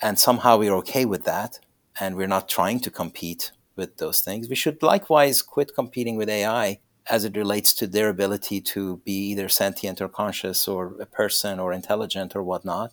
And 0.00 0.18
somehow 0.18 0.56
we're 0.58 0.80
okay 0.82 1.04
with 1.04 1.24
that. 1.24 1.58
And 1.98 2.14
we're 2.14 2.34
not 2.36 2.48
trying 2.48 2.80
to 2.80 2.90
compete 2.90 3.52
with 3.74 3.96
those 3.96 4.20
things. 4.20 4.48
We 4.48 4.54
should 4.62 4.82
likewise 4.82 5.42
quit 5.42 5.74
competing 5.74 6.16
with 6.16 6.28
AI 6.28 6.80
as 7.08 7.24
it 7.24 7.36
relates 7.36 7.72
to 7.74 7.86
their 7.86 8.08
ability 8.08 8.60
to 8.60 8.98
be 9.04 9.18
either 9.30 9.48
sentient 9.48 10.00
or 10.00 10.08
conscious 10.08 10.68
or 10.68 10.94
a 11.00 11.06
person 11.06 11.58
or 11.58 11.72
intelligent 11.72 12.36
or 12.36 12.42
whatnot. 12.42 12.92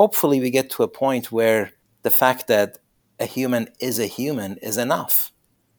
Hopefully, 0.00 0.38
we 0.40 0.50
get 0.50 0.70
to 0.70 0.82
a 0.82 0.88
point 0.88 1.32
where 1.32 1.72
the 2.02 2.10
fact 2.10 2.46
that 2.48 2.78
a 3.18 3.26
human 3.26 3.68
is 3.80 3.98
a 3.98 4.06
human 4.06 4.56
is 4.58 4.76
enough. 4.76 5.32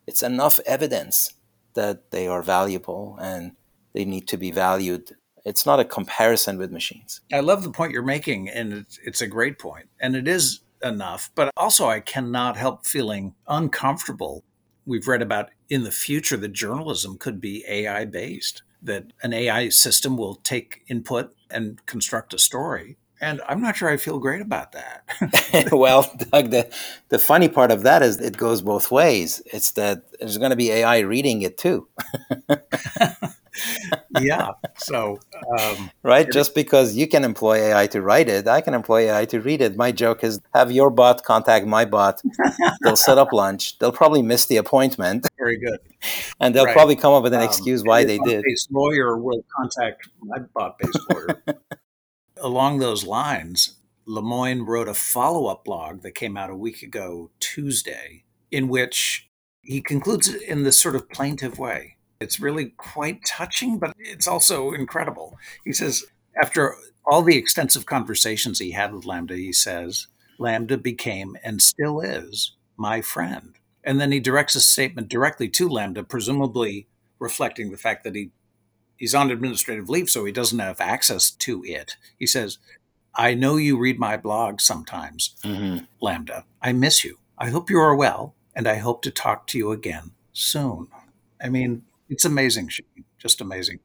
It's 0.08 0.24
enough 0.24 0.60
evidence 0.66 1.34
that 1.74 2.12
they 2.12 2.28
are 2.28 2.42
valuable 2.42 3.18
and 3.22 3.54
they 3.94 4.06
need 4.06 4.28
to 4.30 4.38
be 4.38 4.52
valued. 4.52 5.16
It's 5.46 5.66
not 5.66 5.80
a 5.80 5.86
comparison 5.86 6.58
with 6.58 6.72
machines. 6.72 7.22
I 7.32 7.42
love 7.42 7.64
the 7.64 7.72
point 7.72 7.92
you're 7.92 8.02
making, 8.02 8.50
and 8.50 8.74
it's, 8.74 9.00
it's 9.04 9.22
a 9.22 9.28
great 9.28 9.60
point. 9.60 9.90
And 10.00 10.16
it 10.16 10.28
is 10.28 10.62
enough, 10.84 11.30
but 11.36 11.52
also 11.58 11.88
I 11.88 12.00
cannot 12.00 12.58
help 12.58 12.86
feeling 12.86 13.36
uncomfortable 13.48 14.44
we've 14.86 15.08
read 15.08 15.22
about 15.22 15.50
in 15.70 15.84
the 15.84 15.92
future 15.92 16.38
that 16.38 16.54
journalism 16.54 17.18
could 17.18 17.40
be 17.40 17.64
AI 17.68 18.06
based, 18.06 18.64
that 18.82 19.06
an 19.22 19.34
AI 19.34 19.70
system 19.70 20.18
will 20.18 20.36
take 20.36 20.84
input 20.88 21.34
and 21.50 21.86
construct 21.86 22.34
a 22.34 22.40
story. 22.40 22.98
And 23.22 23.42
I'm 23.48 23.62
not 23.62 23.78
sure 23.78 23.90
I 23.90 23.98
feel 23.98 24.20
great 24.20 24.42
about 24.42 24.74
that. 24.74 25.70
well, 25.72 26.12
Doug, 26.32 26.52
the, 26.52 26.70
the 27.10 27.20
funny 27.20 27.48
part 27.48 27.72
of 27.72 27.84
that 27.84 28.02
is 28.02 28.20
it 28.20 28.36
goes 28.36 28.62
both 28.62 28.92
ways. 28.92 29.42
It's 29.46 29.72
that 29.72 30.04
there's 30.20 30.38
going 30.38 30.50
to 30.50 30.58
be 30.58 30.72
AI 30.72 31.00
reading 31.00 31.42
it 31.42 31.58
too. 31.58 31.88
yeah. 34.20 34.52
So, 34.78 35.20
um, 35.60 35.92
right. 36.04 36.30
Just 36.32 36.56
because 36.56 36.96
you 36.96 37.08
can 37.08 37.24
employ 37.24 37.58
AI 37.58 37.88
to 37.88 38.02
write 38.02 38.30
it, 38.30 38.48
I 38.48 38.62
can 38.62 38.74
employ 38.74 39.10
AI 39.10 39.26
to 39.26 39.40
read 39.40 39.62
it. 39.62 39.76
My 39.76 39.92
joke 39.92 40.24
is 40.24 40.40
have 40.54 40.72
your 40.72 40.90
bot 40.90 41.24
contact 41.24 41.66
my 41.66 41.86
bot. 41.86 42.22
they'll 42.84 42.96
set 42.96 43.18
up 43.18 43.32
lunch. 43.32 43.78
They'll 43.80 43.92
probably 43.92 44.22
miss 44.22 44.46
the 44.46 44.58
appointment. 44.58 45.28
Very 45.38 45.58
good. 45.58 45.80
And 46.40 46.54
they'll 46.54 46.66
right. 46.66 46.76
probably 46.76 46.96
come 46.96 47.14
up 47.14 47.24
with 47.24 47.34
an 47.34 47.42
um, 47.42 47.46
excuse 47.46 47.84
why 47.84 48.04
they 48.04 48.18
did. 48.20 48.44
Lawyer 48.72 49.18
will 49.18 49.44
contact 49.56 50.10
my 50.22 50.40
bot 50.54 50.78
based 50.80 51.00
lawyer. 51.10 51.42
Along 52.44 52.80
those 52.80 53.06
lines, 53.06 53.78
Lemoine 54.06 54.68
wrote 54.68 54.90
a 54.90 54.94
follow 54.94 55.46
up 55.46 55.64
blog 55.64 56.02
that 56.02 56.12
came 56.12 56.36
out 56.36 56.50
a 56.50 56.56
week 56.56 56.84
ago, 56.84 57.32
Tuesday, 57.40 58.26
in 58.52 58.68
which 58.68 59.30
he 59.62 59.82
concludes 59.82 60.28
it 60.28 60.42
in 60.42 60.64
this 60.64 60.78
sort 60.78 60.98
of 60.98 61.10
plaintive 61.10 61.58
way. 61.58 61.96
It's 62.20 62.42
really 62.42 62.74
quite 62.76 63.24
touching, 63.26 63.80
but 63.80 63.94
it's 63.98 64.28
also 64.28 64.74
incredible. 64.74 65.38
He 65.64 65.72
says, 65.72 66.04
after 66.42 66.76
all 67.06 67.22
the 67.22 67.38
extensive 67.38 67.86
conversations 67.86 68.60
he 68.60 68.72
had 68.72 68.94
with 68.94 69.06
LaMDA, 69.06 69.38
he 69.38 69.54
says, 69.54 70.08
LaMDA 70.38 70.84
became 70.84 71.38
and 71.46 71.62
still 71.62 72.02
is 72.02 72.58
my 72.76 73.00
friend. 73.00 73.54
And 73.86 74.02
then 74.02 74.12
he 74.12 74.20
directs 74.20 74.56
a 74.56 74.62
statement 74.62 75.08
directly 75.08 75.48
to 75.48 75.70
LaMDA, 75.70 76.10
presumably 76.10 76.88
reflecting 77.20 77.72
the 77.72 77.78
fact 77.78 78.04
that 78.04 78.16
he 78.16 78.32
he's 79.04 79.14
on 79.14 79.30
administrative 79.30 79.90
leave, 79.90 80.10
so 80.10 80.24
he 80.24 80.32
doesn't 80.32 80.60
have 80.60 80.80
access 80.80 81.30
to 81.30 81.62
it. 81.66 81.98
He 82.18 82.26
says, 82.26 82.58
I 83.14 83.34
know 83.34 83.58
you 83.58 83.78
read 83.78 84.00
my 84.00 84.16
blog 84.16 84.62
sometimes, 84.62 85.36
mm-hmm. 85.44 85.84
LaMDA. 86.02 86.46
I 86.62 86.72
miss 86.72 87.04
you. 87.04 87.20
I 87.38 87.50
hope 87.50 87.70
you 87.70 87.80
are 87.80 87.98
well, 87.98 88.34
and 88.56 88.66
I 88.66 88.76
hope 88.76 89.02
to 89.02 89.12
talk 89.12 89.46
to 89.48 89.58
you 89.58 89.74
again 89.74 90.12
soon. 90.32 90.88
I 91.44 91.50
mean, 91.50 91.84
it's 92.08 92.24
amazing, 92.24 92.70
just 93.18 93.42
amazing. 93.42 93.82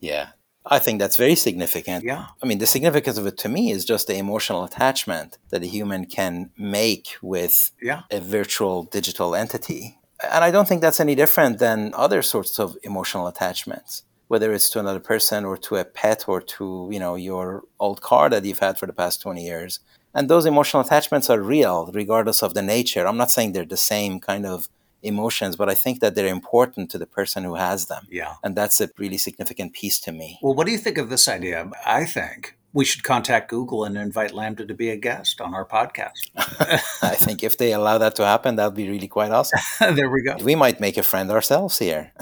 Yeah, 0.00 0.30
I 0.66 0.80
think 0.80 0.98
that's 0.98 1.16
very 1.16 1.36
significant. 1.36 2.02
Yeah. 2.02 2.26
I 2.42 2.46
mean, 2.46 2.58
the 2.58 2.66
significance 2.66 3.16
of 3.16 3.28
it 3.28 3.38
to 3.38 3.48
me 3.48 3.70
is 3.70 3.84
just 3.84 4.08
the 4.08 4.16
emotional 4.16 4.64
attachment 4.64 5.38
that 5.50 5.62
a 5.62 5.66
human 5.66 6.06
can 6.06 6.50
make 6.58 7.14
with 7.22 7.70
yeah. 7.80 8.02
a 8.10 8.20
virtual 8.20 8.82
digital 8.82 9.36
entity. 9.36 9.96
And 10.28 10.42
I 10.42 10.50
don't 10.50 10.66
think 10.66 10.80
that's 10.80 10.98
any 10.98 11.14
different 11.14 11.60
than 11.60 11.92
other 11.94 12.20
sorts 12.20 12.58
of 12.58 12.76
emotional 12.82 13.28
attachments, 13.28 14.02
whether 14.28 14.52
it's 14.52 14.70
to 14.70 14.80
another 14.80 15.00
person 15.00 15.44
or 15.44 15.56
to 15.58 15.76
a 15.76 15.84
pet 15.84 16.24
or 16.28 16.40
to, 16.40 16.88
you 16.90 16.98
know, 16.98 17.14
your 17.14 17.62
old 17.78 18.00
car 18.00 18.28
that 18.30 18.44
you've 18.44 18.58
had 18.58 18.78
for 18.78 18.86
the 18.86 18.92
past 18.92 19.20
20 19.22 19.44
years. 19.44 19.80
And 20.14 20.28
those 20.28 20.46
emotional 20.46 20.82
attachments 20.82 21.28
are 21.28 21.40
real 21.40 21.90
regardless 21.92 22.42
of 22.42 22.54
the 22.54 22.62
nature. 22.62 23.06
I'm 23.06 23.16
not 23.16 23.30
saying 23.30 23.52
they're 23.52 23.64
the 23.64 23.76
same 23.76 24.20
kind 24.20 24.46
of 24.46 24.68
emotions, 25.02 25.56
but 25.56 25.68
I 25.68 25.74
think 25.74 26.00
that 26.00 26.14
they're 26.14 26.26
important 26.26 26.90
to 26.90 26.98
the 26.98 27.06
person 27.06 27.44
who 27.44 27.54
has 27.56 27.86
them. 27.86 28.06
Yeah. 28.10 28.34
And 28.42 28.56
that's 28.56 28.80
a 28.80 28.88
really 28.98 29.18
significant 29.18 29.74
piece 29.74 30.00
to 30.00 30.12
me. 30.12 30.38
Well, 30.42 30.54
what 30.54 30.66
do 30.66 30.72
you 30.72 30.78
think 30.78 30.98
of 30.98 31.10
this 31.10 31.28
idea? 31.28 31.70
I 31.84 32.04
think 32.04 32.56
we 32.74 32.84
should 32.84 33.04
contact 33.04 33.48
Google 33.50 33.84
and 33.84 33.96
invite 33.96 34.32
LaMDA 34.32 34.66
to 34.66 34.74
be 34.74 34.90
a 34.90 34.96
guest 34.96 35.40
on 35.40 35.54
our 35.54 35.64
podcast. 35.64 36.30
I 37.02 37.14
think 37.14 37.42
if 37.42 37.56
they 37.56 37.72
allow 37.72 37.98
that 37.98 38.16
to 38.16 38.26
happen, 38.26 38.56
that 38.56 38.66
would 38.66 38.74
be 38.74 38.88
really 38.88 39.08
quite 39.08 39.30
awesome. 39.30 39.60
there 39.94 40.10
we 40.10 40.22
go. 40.22 40.36
We 40.42 40.56
might 40.56 40.80
make 40.80 40.96
a 40.96 41.02
friend 41.02 41.30
ourselves 41.30 41.78
here. 41.78 42.12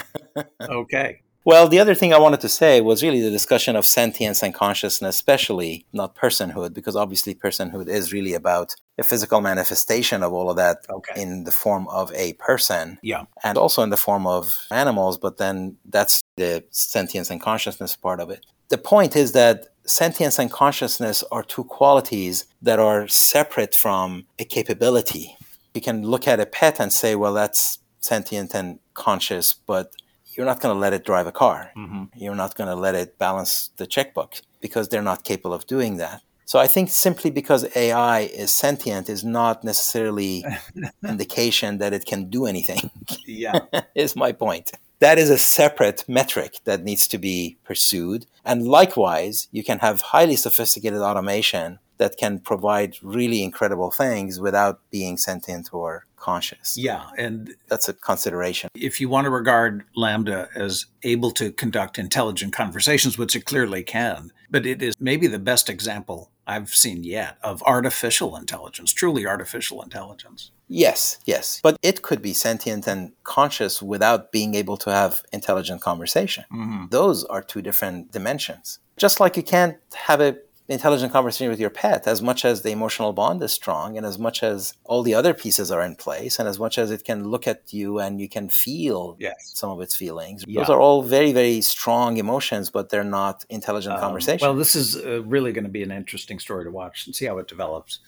okay. 0.60 1.21
Well, 1.44 1.66
the 1.68 1.80
other 1.80 1.96
thing 1.96 2.12
I 2.12 2.18
wanted 2.18 2.40
to 2.42 2.48
say 2.48 2.80
was 2.80 3.02
really 3.02 3.20
the 3.20 3.30
discussion 3.30 3.74
of 3.74 3.84
sentience 3.84 4.44
and 4.44 4.54
consciousness, 4.54 5.16
especially 5.16 5.84
not 5.92 6.14
personhood, 6.14 6.72
because 6.72 6.94
obviously 6.94 7.34
personhood 7.34 7.88
is 7.88 8.12
really 8.12 8.34
about 8.34 8.76
a 8.96 9.02
physical 9.02 9.40
manifestation 9.40 10.22
of 10.22 10.32
all 10.32 10.50
of 10.50 10.56
that 10.56 10.78
okay. 10.88 11.20
in 11.20 11.42
the 11.42 11.50
form 11.50 11.88
of 11.88 12.12
a 12.14 12.34
person. 12.34 12.98
Yeah. 13.02 13.24
And 13.42 13.58
also 13.58 13.82
in 13.82 13.90
the 13.90 13.96
form 13.96 14.24
of 14.24 14.66
animals, 14.70 15.18
but 15.18 15.38
then 15.38 15.76
that's 15.84 16.22
the 16.36 16.62
sentience 16.70 17.28
and 17.28 17.40
consciousness 17.40 17.96
part 17.96 18.20
of 18.20 18.30
it. 18.30 18.46
The 18.68 18.78
point 18.78 19.16
is 19.16 19.32
that 19.32 19.66
sentience 19.84 20.38
and 20.38 20.50
consciousness 20.50 21.24
are 21.32 21.42
two 21.42 21.64
qualities 21.64 22.46
that 22.62 22.78
are 22.78 23.08
separate 23.08 23.74
from 23.74 24.26
a 24.38 24.44
capability. 24.44 25.36
You 25.74 25.80
can 25.80 26.02
look 26.04 26.28
at 26.28 26.38
a 26.38 26.46
pet 26.46 26.78
and 26.78 26.92
say, 26.92 27.16
well, 27.16 27.34
that's 27.34 27.80
sentient 27.98 28.54
and 28.54 28.78
conscious, 28.94 29.54
but 29.54 29.92
you're 30.36 30.46
not 30.46 30.60
going 30.60 30.74
to 30.74 30.78
let 30.78 30.92
it 30.92 31.04
drive 31.04 31.26
a 31.26 31.32
car. 31.32 31.70
Mm-hmm. 31.76 32.04
You're 32.16 32.34
not 32.34 32.54
going 32.54 32.68
to 32.68 32.76
let 32.76 32.94
it 32.94 33.18
balance 33.18 33.70
the 33.76 33.86
checkbook 33.86 34.40
because 34.60 34.88
they're 34.88 35.02
not 35.02 35.24
capable 35.24 35.54
of 35.54 35.66
doing 35.66 35.96
that. 35.98 36.22
So 36.44 36.58
I 36.58 36.66
think 36.66 36.90
simply 36.90 37.30
because 37.30 37.64
AI 37.76 38.20
is 38.20 38.52
sentient 38.52 39.08
is 39.08 39.24
not 39.24 39.64
necessarily 39.64 40.44
indication 41.08 41.78
that 41.78 41.92
it 41.92 42.04
can 42.04 42.28
do 42.28 42.46
anything. 42.46 42.90
Yeah. 43.26 43.60
is 43.94 44.16
my 44.16 44.32
point. 44.32 44.72
That 44.98 45.18
is 45.18 45.30
a 45.30 45.38
separate 45.38 46.04
metric 46.08 46.58
that 46.64 46.84
needs 46.84 47.08
to 47.08 47.18
be 47.18 47.56
pursued. 47.64 48.26
And 48.44 48.68
likewise, 48.68 49.48
you 49.50 49.64
can 49.64 49.78
have 49.78 50.00
highly 50.00 50.36
sophisticated 50.36 51.00
automation 51.00 51.78
that 51.98 52.16
can 52.16 52.38
provide 52.38 52.96
really 53.02 53.42
incredible 53.42 53.90
things 53.90 54.40
without 54.40 54.80
being 54.90 55.16
sentient 55.16 55.70
or 55.72 56.06
conscious. 56.22 56.76
Yeah, 56.78 57.10
and 57.18 57.54
that's 57.68 57.88
a 57.88 57.92
consideration. 57.92 58.70
If 58.74 59.00
you 59.00 59.08
want 59.08 59.24
to 59.26 59.30
regard 59.30 59.84
LaMDA 59.96 60.48
as 60.56 60.86
able 61.02 61.32
to 61.32 61.52
conduct 61.52 61.98
intelligent 61.98 62.52
conversations, 62.54 63.18
which 63.18 63.36
it 63.36 63.44
clearly 63.44 63.82
can, 63.82 64.32
but 64.50 64.64
it 64.64 64.80
is 64.82 64.94
maybe 65.00 65.26
the 65.26 65.38
best 65.38 65.68
example 65.68 66.30
I've 66.46 66.74
seen 66.74 67.04
yet 67.04 67.38
of 67.42 67.62
artificial 67.64 68.36
intelligence, 68.36 68.92
truly 68.92 69.26
artificial 69.26 69.82
intelligence. 69.82 70.50
Yes, 70.68 71.18
yes. 71.26 71.60
But 71.62 71.76
it 71.82 72.02
could 72.02 72.22
be 72.22 72.32
sentient 72.32 72.86
and 72.86 73.12
conscious 73.24 73.82
without 73.82 74.32
being 74.32 74.54
able 74.54 74.76
to 74.78 74.90
have 74.90 75.22
intelligent 75.32 75.80
conversation. 75.82 76.44
Mm-hmm. 76.52 76.86
Those 76.90 77.24
are 77.24 77.42
two 77.42 77.62
different 77.62 78.10
dimensions. 78.10 78.78
Just 78.96 79.20
like 79.20 79.36
you 79.36 79.42
can't 79.42 79.76
have 79.94 80.20
a 80.20 80.36
intelligent 80.68 81.12
conversation 81.12 81.50
with 81.50 81.58
your 81.58 81.70
pet 81.70 82.06
as 82.06 82.22
much 82.22 82.44
as 82.44 82.62
the 82.62 82.70
emotional 82.70 83.12
bond 83.12 83.42
is 83.42 83.52
strong 83.52 83.96
and 83.96 84.06
as 84.06 84.18
much 84.18 84.42
as 84.42 84.74
all 84.84 85.02
the 85.02 85.14
other 85.14 85.34
pieces 85.34 85.70
are 85.70 85.82
in 85.82 85.96
place 85.96 86.38
and 86.38 86.48
as 86.48 86.58
much 86.58 86.78
as 86.78 86.90
it 86.90 87.04
can 87.04 87.28
look 87.28 87.46
at 87.46 87.72
you 87.72 87.98
and 87.98 88.20
you 88.20 88.28
can 88.28 88.48
feel 88.48 89.16
yes. 89.18 89.52
some 89.54 89.70
of 89.70 89.80
its 89.80 89.94
feelings 89.94 90.44
yeah. 90.46 90.60
those 90.60 90.70
are 90.70 90.80
all 90.80 91.02
very 91.02 91.32
very 91.32 91.60
strong 91.60 92.16
emotions 92.16 92.70
but 92.70 92.90
they're 92.90 93.04
not 93.04 93.44
intelligent 93.48 93.94
um, 93.94 94.00
conversation 94.00 94.46
well 94.46 94.56
this 94.56 94.76
is 94.76 94.96
uh, 94.96 95.22
really 95.24 95.52
going 95.52 95.64
to 95.64 95.70
be 95.70 95.82
an 95.82 95.90
interesting 95.90 96.38
story 96.38 96.64
to 96.64 96.70
watch 96.70 97.06
and 97.06 97.14
see 97.14 97.26
how 97.26 97.38
it 97.38 97.48
develops 97.48 97.98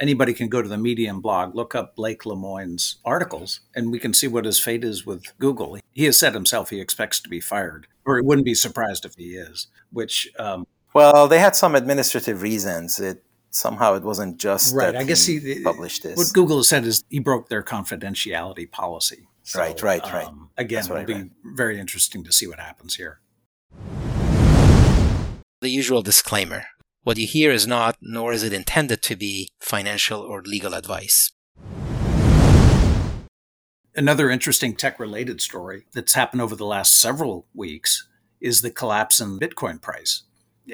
anybody 0.00 0.34
can 0.34 0.48
go 0.48 0.60
to 0.60 0.68
the 0.68 0.78
medium 0.78 1.20
blog 1.20 1.54
look 1.54 1.74
up 1.74 1.96
blake 1.96 2.26
lemoine's 2.26 2.96
articles 3.04 3.60
and 3.74 3.90
we 3.90 3.98
can 3.98 4.12
see 4.12 4.28
what 4.28 4.44
his 4.44 4.60
fate 4.60 4.84
is 4.84 5.06
with 5.06 5.36
google 5.38 5.78
he 5.92 6.04
has 6.04 6.18
said 6.18 6.34
himself 6.34 6.70
he 6.70 6.80
expects 6.80 7.20
to 7.20 7.28
be 7.28 7.40
fired 7.40 7.86
or 8.04 8.16
he 8.16 8.22
wouldn't 8.22 8.44
be 8.44 8.54
surprised 8.54 9.04
if 9.04 9.14
he 9.14 9.34
is 9.34 9.68
which 9.90 10.28
um, 10.38 10.66
well, 10.94 11.28
they 11.28 11.40
had 11.40 11.56
some 11.56 11.74
administrative 11.74 12.40
reasons. 12.42 13.00
It 13.00 13.22
somehow 13.50 13.94
it 13.94 14.02
wasn't 14.02 14.38
just 14.38 14.74
right. 14.74 14.96
I 14.96 15.04
guess 15.04 15.26
he, 15.26 15.38
he, 15.38 15.62
published 15.62 16.02
this. 16.02 16.16
What 16.16 16.32
Google 16.32 16.58
has 16.58 16.68
said 16.68 16.84
is 16.84 17.04
he 17.10 17.18
broke 17.18 17.48
their 17.48 17.62
confidentiality 17.62 18.70
policy. 18.70 19.28
So, 19.42 19.58
right, 19.58 19.80
right, 19.82 20.02
right. 20.04 20.26
Um, 20.26 20.50
again, 20.56 20.84
it'll 20.84 21.04
be 21.04 21.30
very 21.44 21.78
interesting 21.78 22.24
to 22.24 22.32
see 22.32 22.46
what 22.46 22.58
happens 22.58 22.96
here. 22.96 23.20
The 25.60 25.68
usual 25.68 26.02
disclaimer. 26.02 26.64
What 27.02 27.18
you 27.18 27.26
hear 27.26 27.52
is 27.52 27.66
not, 27.66 27.96
nor 28.00 28.32
is 28.32 28.42
it 28.42 28.54
intended 28.54 29.02
to 29.02 29.16
be, 29.16 29.50
financial 29.60 30.20
or 30.20 30.40
legal 30.40 30.72
advice. 30.72 31.32
Another 33.94 34.30
interesting 34.30 34.74
tech 34.74 34.98
related 34.98 35.40
story 35.40 35.84
that's 35.92 36.14
happened 36.14 36.40
over 36.40 36.56
the 36.56 36.64
last 36.64 36.98
several 36.98 37.46
weeks 37.54 38.08
is 38.40 38.62
the 38.62 38.70
collapse 38.70 39.20
in 39.20 39.38
Bitcoin 39.38 39.80
price. 39.80 40.22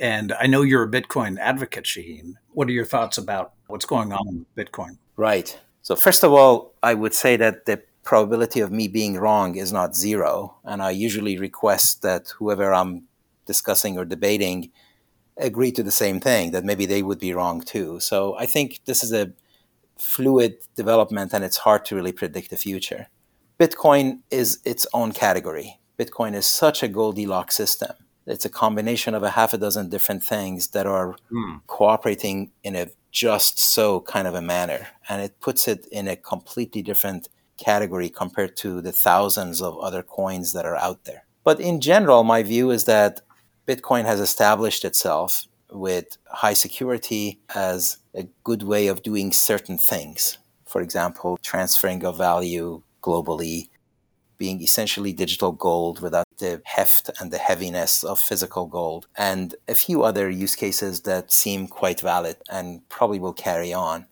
And 0.00 0.32
I 0.40 0.47
know 0.47 0.62
you're 0.62 0.85
a 0.85 0.90
Bitcoin 0.90 1.38
advocate, 1.38 1.85
Shaheen. 1.85 2.35
What 2.52 2.68
are 2.68 2.73
your 2.73 2.85
thoughts 2.85 3.18
about 3.18 3.54
what's 3.66 3.87
going 3.87 4.12
on 4.12 4.28
in 4.28 4.47
Bitcoin? 4.56 4.99
Right. 5.16 5.59
So, 5.82 5.97
first 5.97 6.23
of 6.23 6.32
all, 6.32 6.75
I 6.82 6.94
would 6.94 7.14
say 7.14 7.37
that 7.37 7.64
the 7.66 7.82
probability 8.04 8.61
of 8.61 8.70
me 8.70 8.88
being 8.88 9.16
wrong 9.16 9.56
is 9.56 9.73
not 9.73 9.97
zero. 9.97 10.56
And 10.64 10.82
I 10.82 10.90
usually 10.90 11.38
request 11.38 12.02
that 12.02 12.28
whoever 12.38 12.73
I'm 12.73 13.04
discussing 13.47 13.99
or 13.99 14.04
debating 14.04 14.70
agree 15.37 15.73
to 15.73 15.82
the 15.82 15.90
same 15.90 16.20
thing, 16.20 16.50
that 16.52 16.64
maybe 16.64 16.87
they 16.87 17.02
would 17.02 17.18
be 17.18 17.35
wrong 17.35 17.61
too. 17.61 17.99
So, 18.00 18.37
I 18.37 18.47
think 18.47 18.80
this 18.85 19.02
is 19.02 19.12
a 19.12 19.32
fluid 19.99 20.59
development 20.76 21.32
and 21.35 21.44
it's 21.44 21.59
hard 21.59 21.85
to 21.87 21.97
really 21.97 22.12
predict 22.12 22.50
the 22.50 22.56
future. 22.56 23.09
Bitcoin 23.59 24.20
is 24.30 24.61
its 24.64 24.87
own 24.94 25.12
category. 25.12 25.78
Bitcoin 25.99 26.35
is 26.35 26.47
such 26.47 26.82
a 26.82 26.88
Goldilocks 26.88 27.56
system 27.56 27.92
it's 28.27 28.45
a 28.45 28.50
combination 28.50 29.15
of 29.15 29.23
a 29.23 29.31
half 29.31 29.53
a 29.53 29.59
dozen 29.59 29.89
different 29.89 30.23
things 30.23 30.69
that 30.69 30.87
are 30.87 31.17
mm. 31.33 31.61
cooperating 31.67 32.50
in 32.62 32.77
a 32.77 32.89
just 33.11 33.59
so 33.59 34.00
kind 34.00 34.29
of 34.29 34.35
a 34.35 34.43
manner. 34.43 34.89
And 35.09 35.21
it 35.23 35.41
puts 35.41 35.67
it 35.67 35.87
in 35.91 36.07
a 36.07 36.17
completely 36.17 36.83
different 36.83 37.29
category 37.57 38.09
compared 38.09 38.57
to 38.59 38.81
the 38.81 38.93
thousands 38.93 39.61
of 39.61 39.79
other 39.79 40.03
coins 40.03 40.53
that 40.53 40.65
are 40.65 40.77
out 40.77 41.05
there. 41.05 41.25
But 41.45 41.61
in 41.61 41.81
general, 41.81 42.25
my 42.25 42.43
view 42.43 42.71
is 42.71 42.85
that 42.85 43.21
Bitcoin 43.67 44.05
has 44.05 44.21
established 44.21 44.85
itself 44.85 45.47
with 45.71 46.19
high 46.27 46.55
security 46.55 47.41
as 47.55 47.99
a 48.15 48.25
good 48.45 48.62
way 48.62 48.89
of 48.89 49.03
doing 49.03 49.33
certain 49.33 49.79
things. 49.79 50.39
For 50.67 50.81
example, 50.81 51.39
transferring 51.43 52.05
of 52.05 52.19
value 52.19 52.83
globally, 53.03 53.70
being 54.40 54.62
essentially 54.62 55.12
digital 55.12 55.52
gold 55.52 56.00
without 56.00 56.26
the 56.38 56.62
heft 56.64 57.11
and 57.20 57.30
the 57.30 57.38
heaviness 57.38 58.02
of 58.02 58.18
physical 58.18 58.64
gold, 58.66 59.06
and 59.16 59.54
a 59.68 59.75
few 59.75 60.02
other 60.02 60.30
use 60.30 60.56
cases 60.56 61.02
that 61.02 61.30
seem 61.30 61.68
quite 61.68 62.00
valid 62.00 62.37
and 62.50 62.88
probably 62.88 63.20
will 63.20 63.35
carry 63.35 63.73
on. 63.73 64.06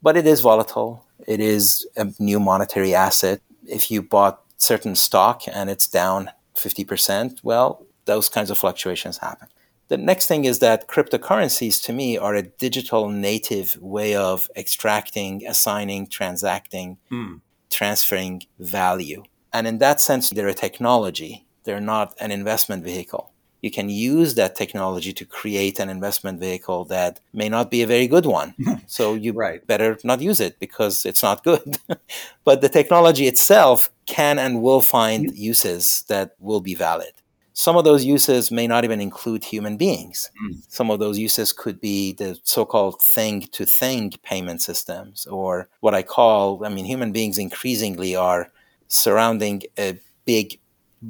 But 0.00 0.16
it 0.16 0.26
is 0.26 0.40
volatile. 0.40 1.04
It 1.26 1.40
is 1.40 1.84
a 1.96 2.06
new 2.20 2.38
monetary 2.38 2.94
asset. 2.94 3.40
If 3.66 3.90
you 3.90 4.02
bought 4.02 4.40
certain 4.56 4.94
stock 4.94 5.42
and 5.52 5.68
it's 5.68 5.88
down 5.88 6.30
50%, 6.54 7.40
well, 7.42 7.84
those 8.04 8.28
kinds 8.28 8.50
of 8.50 8.58
fluctuations 8.58 9.18
happen. 9.18 9.48
The 9.88 9.96
next 9.96 10.26
thing 10.26 10.44
is 10.44 10.60
that 10.60 10.86
cryptocurrencies 10.86 11.82
to 11.84 11.92
me 11.92 12.16
are 12.16 12.36
a 12.36 12.42
digital 12.42 13.08
native 13.08 13.76
way 13.80 14.14
of 14.14 14.48
extracting, 14.56 15.44
assigning, 15.46 16.06
transacting, 16.06 16.98
mm. 17.10 17.40
transferring 17.70 18.42
value. 18.60 19.24
And 19.56 19.66
in 19.66 19.78
that 19.78 20.02
sense, 20.02 20.28
they're 20.28 20.48
a 20.48 20.54
technology, 20.54 21.46
they're 21.64 21.80
not 21.80 22.14
an 22.20 22.30
investment 22.30 22.84
vehicle. 22.84 23.32
You 23.62 23.70
can 23.70 23.88
use 23.88 24.34
that 24.34 24.54
technology 24.54 25.14
to 25.14 25.24
create 25.24 25.80
an 25.80 25.88
investment 25.88 26.40
vehicle 26.40 26.84
that 26.96 27.20
may 27.32 27.48
not 27.48 27.70
be 27.70 27.80
a 27.80 27.86
very 27.86 28.06
good 28.06 28.26
one. 28.26 28.54
so 28.86 29.14
you 29.14 29.32
right. 29.32 29.66
better 29.66 29.98
not 30.04 30.20
use 30.20 30.40
it 30.40 30.60
because 30.60 31.06
it's 31.06 31.22
not 31.22 31.42
good. 31.42 31.78
but 32.44 32.60
the 32.60 32.68
technology 32.68 33.26
itself 33.26 33.90
can 34.04 34.38
and 34.38 34.60
will 34.60 34.82
find 34.82 35.34
uses 35.34 36.04
that 36.08 36.34
will 36.38 36.60
be 36.60 36.74
valid. 36.74 37.14
Some 37.54 37.78
of 37.78 37.84
those 37.84 38.04
uses 38.04 38.50
may 38.50 38.66
not 38.66 38.84
even 38.84 39.00
include 39.00 39.42
human 39.42 39.78
beings. 39.78 40.30
Mm. 40.44 40.62
Some 40.68 40.90
of 40.90 40.98
those 40.98 41.18
uses 41.18 41.54
could 41.54 41.80
be 41.80 42.12
the 42.12 42.38
so 42.42 42.66
called 42.66 43.00
thing 43.00 43.48
to 43.52 43.64
thing 43.64 44.12
payment 44.22 44.60
systems, 44.60 45.26
or 45.26 45.70
what 45.80 45.94
I 45.94 46.02
call, 46.02 46.62
I 46.62 46.68
mean, 46.68 46.84
human 46.84 47.12
beings 47.12 47.38
increasingly 47.38 48.14
are 48.14 48.52
surrounding 48.88 49.62
a 49.78 49.98
big 50.24 50.58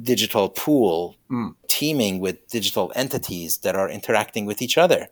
digital 0.01 0.49
pool 0.49 1.15
mm. 1.29 1.55
teeming 1.67 2.19
with 2.19 2.47
digital 2.47 2.91
entities 2.95 3.59
that 3.59 3.75
are 3.75 3.89
interacting 3.89 4.45
with 4.45 4.61
each 4.61 4.77
other. 4.77 5.07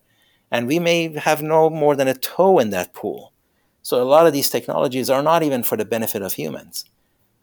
And 0.51 0.67
we 0.67 0.79
may 0.79 1.17
have 1.17 1.41
no 1.41 1.69
more 1.69 1.95
than 1.95 2.07
a 2.07 2.13
toe 2.13 2.59
in 2.59 2.69
that 2.69 2.93
pool. 2.93 3.33
So 3.81 4.01
a 4.01 4.03
lot 4.03 4.27
of 4.27 4.33
these 4.33 4.49
technologies 4.49 5.09
are 5.09 5.23
not 5.23 5.43
even 5.43 5.63
for 5.63 5.77
the 5.77 5.85
benefit 5.85 6.21
of 6.21 6.33
humans. 6.33 6.85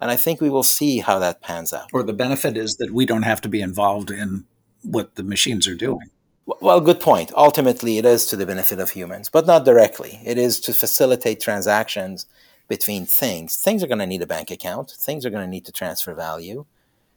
And 0.00 0.10
I 0.10 0.16
think 0.16 0.40
we 0.40 0.50
will 0.50 0.64
see 0.64 0.98
how 0.98 1.20
that 1.20 1.40
pans 1.40 1.72
out. 1.72 1.88
Or 1.92 2.02
the 2.02 2.12
benefit 2.12 2.56
is 2.56 2.76
that 2.76 2.92
we 2.92 3.06
don't 3.06 3.22
have 3.22 3.40
to 3.42 3.48
be 3.48 3.60
involved 3.60 4.10
in 4.10 4.44
what 4.82 5.14
the 5.14 5.22
machines 5.22 5.68
are 5.68 5.76
doing. 5.76 6.10
Well, 6.44 6.80
good 6.80 6.98
point. 6.98 7.32
Ultimately, 7.36 7.98
it 7.98 8.04
is 8.04 8.26
to 8.26 8.36
the 8.36 8.46
benefit 8.46 8.80
of 8.80 8.90
humans, 8.90 9.28
but 9.28 9.46
not 9.46 9.64
directly. 9.64 10.20
It 10.24 10.38
is 10.38 10.58
to 10.60 10.72
facilitate 10.72 11.40
transactions 11.40 12.26
between 12.68 13.06
things. 13.06 13.56
Things 13.56 13.82
are 13.82 13.86
going 13.86 13.98
to 13.98 14.06
need 14.06 14.22
a 14.22 14.26
bank 14.26 14.50
account. 14.50 14.90
Things 14.90 15.26
are 15.26 15.30
going 15.30 15.44
to 15.44 15.50
need 15.50 15.64
to 15.66 15.72
transfer 15.72 16.14
value. 16.14 16.64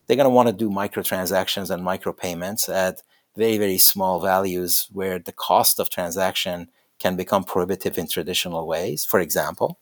They're 0.07 0.17
going 0.17 0.25
to 0.25 0.29
want 0.29 0.49
to 0.49 0.53
do 0.53 0.69
microtransactions 0.69 1.69
and 1.69 1.83
micropayments 1.83 2.69
at 2.73 3.01
very, 3.35 3.57
very 3.57 3.77
small 3.77 4.19
values 4.19 4.87
where 4.91 5.19
the 5.19 5.31
cost 5.31 5.79
of 5.79 5.89
transaction 5.89 6.69
can 6.99 7.15
become 7.15 7.43
prohibitive 7.43 7.97
in 7.97 8.07
traditional 8.07 8.67
ways, 8.67 9.03
for 9.03 9.19
example. 9.19 9.79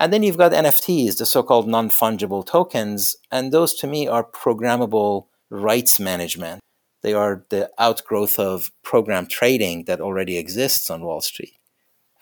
And 0.00 0.12
then 0.12 0.22
you've 0.22 0.38
got 0.38 0.52
NFTs, 0.52 1.18
the 1.18 1.26
so 1.26 1.42
called 1.42 1.66
non 1.66 1.90
fungible 1.90 2.46
tokens. 2.46 3.16
And 3.32 3.52
those 3.52 3.74
to 3.74 3.86
me 3.86 4.06
are 4.06 4.22
programmable 4.22 5.26
rights 5.50 5.98
management. 5.98 6.60
They 7.02 7.14
are 7.14 7.44
the 7.48 7.70
outgrowth 7.78 8.38
of 8.38 8.70
program 8.82 9.26
trading 9.26 9.84
that 9.84 10.00
already 10.00 10.38
exists 10.38 10.90
on 10.90 11.02
Wall 11.02 11.20
Street. 11.20 11.54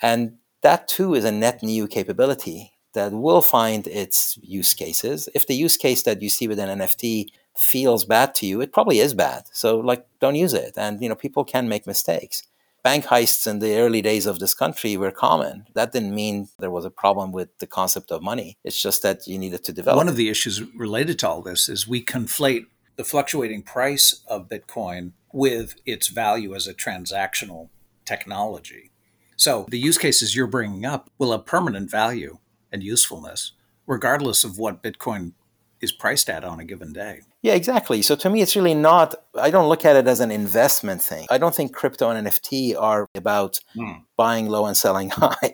And 0.01 0.39
that 0.63 0.89
too 0.89 1.15
is 1.15 1.25
a 1.25 1.33
net 1.33 1.63
new 1.63 1.87
capability 1.87 2.73
that 2.95 3.13
will 3.13 3.43
find 3.43 3.87
its 3.87 4.39
use 4.43 4.75
cases. 4.75 5.29
If 5.35 5.47
the 5.47 5.55
use 5.55 5.77
case 5.77 6.03
that 6.05 6.23
you 6.23 6.31
see 6.31 6.49
with 6.49 6.59
an 6.59 6.79
NFT 6.79 7.27
feels 7.55 8.05
bad 8.05 8.35
to 8.37 8.47
you, 8.47 8.61
it 8.61 8.73
probably 8.73 8.99
is 8.99 9.15
bad. 9.15 9.45
So 9.53 9.79
like 9.79 10.07
don't 10.21 10.35
use 10.35 10.55
it. 10.55 10.75
And 10.77 11.03
you 11.03 11.09
know, 11.09 11.15
people 11.15 11.45
can 11.45 11.69
make 11.69 11.87
mistakes. 11.87 12.43
Bank 12.83 13.07
heists 13.07 13.49
in 13.49 13.59
the 13.59 13.77
early 13.79 14.01
days 14.01 14.27
of 14.27 14.39
this 14.39 14.55
country 14.55 14.97
were 14.97 15.11
common. 15.11 15.67
That 15.75 15.93
didn't 15.93 16.15
mean 16.15 16.49
there 16.59 16.71
was 16.71 16.85
a 16.85 16.91
problem 16.91 17.33
with 17.33 17.49
the 17.59 17.67
concept 17.67 18.13
of 18.13 18.23
money. 18.23 18.57
It's 18.63 18.81
just 18.81 19.03
that 19.03 19.27
you 19.27 19.39
needed 19.39 19.65
to 19.65 19.73
develop. 19.73 19.97
One 19.97 20.09
of 20.09 20.17
the 20.17 20.29
issues 20.29 20.63
related 20.75 21.19
to 21.19 21.29
all 21.29 21.43
this 21.43 21.69
is 21.69 21.89
we 21.89 22.05
conflate 22.05 22.67
the 22.95 23.05
fluctuating 23.05 23.63
price 23.63 24.23
of 24.29 24.49
Bitcoin 24.49 25.13
with 25.33 25.75
its 25.85 26.09
value 26.09 26.55
as 26.55 26.67
a 26.67 26.75
transactional 26.75 27.69
technology. 28.05 28.91
So 29.37 29.67
the 29.69 29.79
use 29.79 29.99
cases 29.99 30.35
you're 30.35 30.47
bringing 30.47 30.85
up 30.85 31.11
will 31.19 31.33
have 31.33 31.47
permanent 31.47 31.91
value 31.91 32.39
and 32.73 32.83
usefulness, 32.83 33.53
regardless 33.87 34.45
of 34.45 34.59
what 34.59 34.83
Bitcoin 34.83 35.33
is 35.81 35.93
priced 35.93 36.31
at 36.31 36.43
on 36.43 36.59
a 36.59 36.65
given 36.65 36.93
day. 36.93 37.21
Yeah, 37.43 37.55
exactly. 37.55 38.03
So 38.03 38.17
to 38.17 38.31
me, 38.31 38.41
it's 38.43 38.57
really 38.57 38.75
not, 38.75 39.15
I 39.39 39.51
don't 39.51 39.69
look 39.69 39.85
at 39.85 39.97
it 39.97 40.09
as 40.09 40.21
an 40.21 40.31
investment 40.31 41.03
thing. 41.03 41.27
I 41.31 41.39
don't 41.39 41.55
think 41.55 41.75
crypto 41.75 42.11
and 42.11 42.27
NFT 42.27 42.75
are 42.81 43.07
about 43.15 43.61
mm. 43.77 44.03
buying 44.17 44.49
low 44.49 44.67
and 44.67 44.77
selling 44.77 45.11
high. 45.15 45.53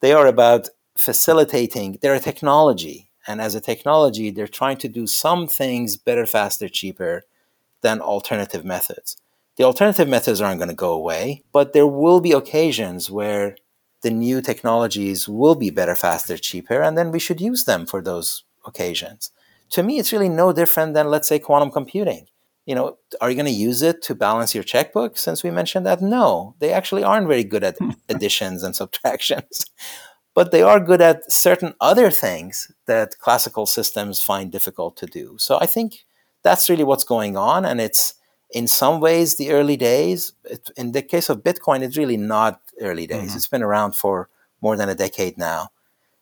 they 0.00 0.12
are 0.12 0.26
about 0.26 0.68
facilitating, 0.96 1.98
they're 2.00 2.14
a 2.14 2.20
technology. 2.20 3.10
And 3.26 3.40
as 3.40 3.54
a 3.54 3.60
technology, 3.60 4.30
they're 4.30 4.46
trying 4.46 4.76
to 4.78 4.88
do 4.88 5.06
some 5.06 5.46
things 5.46 5.96
better, 5.96 6.26
faster, 6.26 6.68
cheaper 6.68 7.24
than 7.80 8.00
alternative 8.00 8.64
methods. 8.64 9.16
The 9.56 9.64
alternative 9.64 10.08
methods 10.08 10.40
aren't 10.40 10.58
going 10.58 10.68
to 10.68 10.74
go 10.74 10.92
away, 10.92 11.44
but 11.52 11.72
there 11.72 11.86
will 11.86 12.20
be 12.20 12.32
occasions 12.32 13.10
where 13.10 13.56
the 14.02 14.10
new 14.10 14.42
technologies 14.42 15.28
will 15.28 15.54
be 15.54 15.70
better, 15.70 15.94
faster, 15.94 16.36
cheaper, 16.36 16.82
and 16.82 16.98
then 16.98 17.10
we 17.10 17.18
should 17.18 17.40
use 17.40 17.64
them 17.64 17.86
for 17.86 18.02
those 18.02 18.44
occasions. 18.66 19.30
To 19.70 19.82
me, 19.82 19.98
it's 19.98 20.12
really 20.12 20.28
no 20.28 20.52
different 20.52 20.94
than, 20.94 21.08
let's 21.08 21.28
say, 21.28 21.38
quantum 21.38 21.70
computing. 21.70 22.26
You 22.66 22.74
know, 22.74 22.98
are 23.20 23.30
you 23.30 23.36
going 23.36 23.46
to 23.46 23.52
use 23.52 23.82
it 23.82 24.02
to 24.02 24.14
balance 24.14 24.54
your 24.54 24.64
checkbook 24.64 25.18
since 25.18 25.42
we 25.42 25.50
mentioned 25.50 25.86
that? 25.86 26.02
No, 26.02 26.54
they 26.58 26.72
actually 26.72 27.04
aren't 27.04 27.28
very 27.28 27.44
good 27.44 27.64
at 27.64 27.76
additions 28.08 28.62
and 28.62 28.74
subtractions, 28.74 29.66
but 30.34 30.50
they 30.50 30.62
are 30.62 30.80
good 30.80 31.00
at 31.00 31.30
certain 31.30 31.74
other 31.80 32.10
things 32.10 32.70
that 32.86 33.18
classical 33.18 33.66
systems 33.66 34.20
find 34.20 34.50
difficult 34.50 34.96
to 34.98 35.06
do. 35.06 35.36
So 35.38 35.58
I 35.60 35.66
think 35.66 36.04
that's 36.42 36.68
really 36.68 36.84
what's 36.84 37.04
going 37.04 37.36
on, 37.36 37.64
and 37.64 37.80
it's 37.80 38.14
in 38.54 38.66
some 38.66 39.00
ways 39.00 39.36
the 39.36 39.50
early 39.50 39.76
days. 39.76 40.32
It, 40.44 40.70
in 40.76 40.92
the 40.92 41.02
case 41.02 41.28
of 41.28 41.42
Bitcoin, 41.42 41.82
it's 41.82 41.98
really 41.98 42.16
not 42.16 42.60
early 42.80 43.06
days. 43.06 43.28
Mm-hmm. 43.28 43.36
It's 43.36 43.48
been 43.48 43.62
around 43.62 43.94
for 43.94 44.30
more 44.62 44.76
than 44.76 44.88
a 44.88 44.94
decade 44.94 45.36
now, 45.36 45.68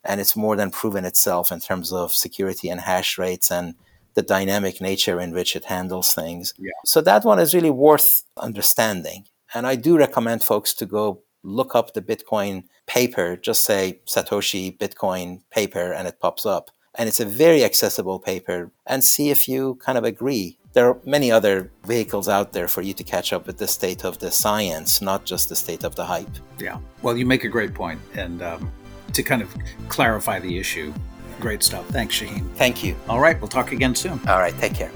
and 0.02 0.20
it's 0.20 0.34
more 0.34 0.56
than 0.56 0.70
proven 0.70 1.04
itself 1.04 1.52
in 1.52 1.60
terms 1.60 1.92
of 1.92 2.12
security 2.12 2.68
and 2.68 2.80
hash 2.80 3.18
rates 3.18 3.52
and 3.52 3.74
the 4.14 4.22
dynamic 4.22 4.80
nature 4.80 5.20
in 5.20 5.32
which 5.32 5.54
it 5.54 5.66
handles 5.66 6.12
things. 6.12 6.52
Yeah. 6.58 6.70
So 6.84 7.00
that 7.02 7.24
one 7.24 7.38
is 7.38 7.54
really 7.54 7.70
worth 7.70 8.24
understanding. 8.36 9.26
And 9.54 9.66
I 9.66 9.76
do 9.76 9.96
recommend 9.96 10.42
folks 10.42 10.74
to 10.74 10.86
go 10.86 11.22
look 11.42 11.74
up 11.74 11.92
the 11.92 12.02
Bitcoin 12.02 12.64
paper, 12.86 13.36
just 13.36 13.64
say 13.64 14.00
Satoshi 14.06 14.76
Bitcoin 14.76 15.42
paper, 15.50 15.92
and 15.92 16.08
it 16.08 16.20
pops 16.20 16.44
up. 16.46 16.70
And 16.94 17.08
it's 17.08 17.20
a 17.20 17.24
very 17.24 17.64
accessible 17.64 18.18
paper, 18.18 18.70
and 18.86 19.02
see 19.02 19.30
if 19.30 19.48
you 19.48 19.76
kind 19.76 19.96
of 19.96 20.04
agree. 20.04 20.58
There 20.72 20.88
are 20.88 20.98
many 21.04 21.30
other 21.30 21.70
vehicles 21.84 22.28
out 22.28 22.52
there 22.52 22.66
for 22.66 22.80
you 22.80 22.94
to 22.94 23.04
catch 23.04 23.32
up 23.32 23.46
with 23.46 23.58
the 23.58 23.68
state 23.68 24.04
of 24.04 24.18
the 24.18 24.30
science, 24.30 25.02
not 25.02 25.24
just 25.24 25.48
the 25.48 25.56
state 25.56 25.84
of 25.84 25.94
the 25.96 26.04
hype. 26.04 26.30
Yeah. 26.58 26.78
Well, 27.02 27.16
you 27.16 27.26
make 27.26 27.44
a 27.44 27.48
great 27.48 27.74
point. 27.74 28.00
And 28.14 28.42
um, 28.42 28.72
to 29.12 29.22
kind 29.22 29.42
of 29.42 29.54
clarify 29.88 30.38
the 30.38 30.58
issue, 30.58 30.94
great 31.40 31.62
stuff. 31.62 31.86
Thanks, 31.88 32.18
Shaheen. 32.18 32.50
Thank 32.54 32.82
you. 32.82 32.96
All 33.08 33.20
right. 33.20 33.38
We'll 33.38 33.48
talk 33.48 33.72
again 33.72 33.94
soon. 33.94 34.18
All 34.28 34.38
right. 34.38 34.56
Take 34.58 34.74
care. 34.74 34.92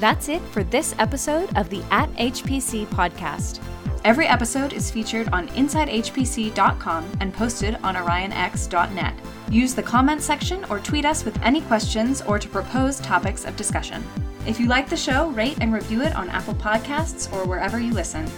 That's 0.00 0.28
it 0.28 0.42
for 0.52 0.64
this 0.64 0.94
episode 0.98 1.54
of 1.56 1.68
the 1.68 1.82
At 1.90 2.10
HPC 2.14 2.86
podcast. 2.86 3.60
Every 4.04 4.26
episode 4.26 4.74
is 4.74 4.90
featured 4.90 5.30
on 5.32 5.48
InsideHPC.com 5.48 7.10
and 7.20 7.32
posted 7.32 7.76
on 7.82 7.94
OrionX.net. 7.94 9.14
Use 9.48 9.74
the 9.74 9.82
comment 9.82 10.20
section 10.20 10.62
or 10.66 10.78
tweet 10.78 11.06
us 11.06 11.24
with 11.24 11.40
any 11.42 11.62
questions 11.62 12.20
or 12.20 12.38
to 12.38 12.46
propose 12.46 13.00
topics 13.00 13.46
of 13.46 13.56
discussion. 13.56 14.04
If 14.46 14.60
you 14.60 14.66
like 14.66 14.90
the 14.90 14.96
show, 14.96 15.30
rate 15.30 15.56
and 15.62 15.72
review 15.72 16.02
it 16.02 16.14
on 16.14 16.28
Apple 16.28 16.54
Podcasts 16.54 17.32
or 17.32 17.46
wherever 17.48 17.80
you 17.80 17.94
listen. 17.94 18.30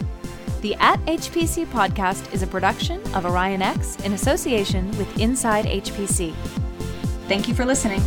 The 0.60 0.76
At 0.76 1.00
HPC 1.06 1.66
podcast 1.66 2.32
is 2.32 2.42
a 2.42 2.46
production 2.46 3.00
of 3.12 3.24
OrionX 3.24 4.04
in 4.04 4.12
association 4.12 4.88
with 4.98 5.18
Inside 5.18 5.64
HPC. 5.64 6.32
Thank 7.26 7.48
you 7.48 7.54
for 7.54 7.64
listening. 7.64 8.02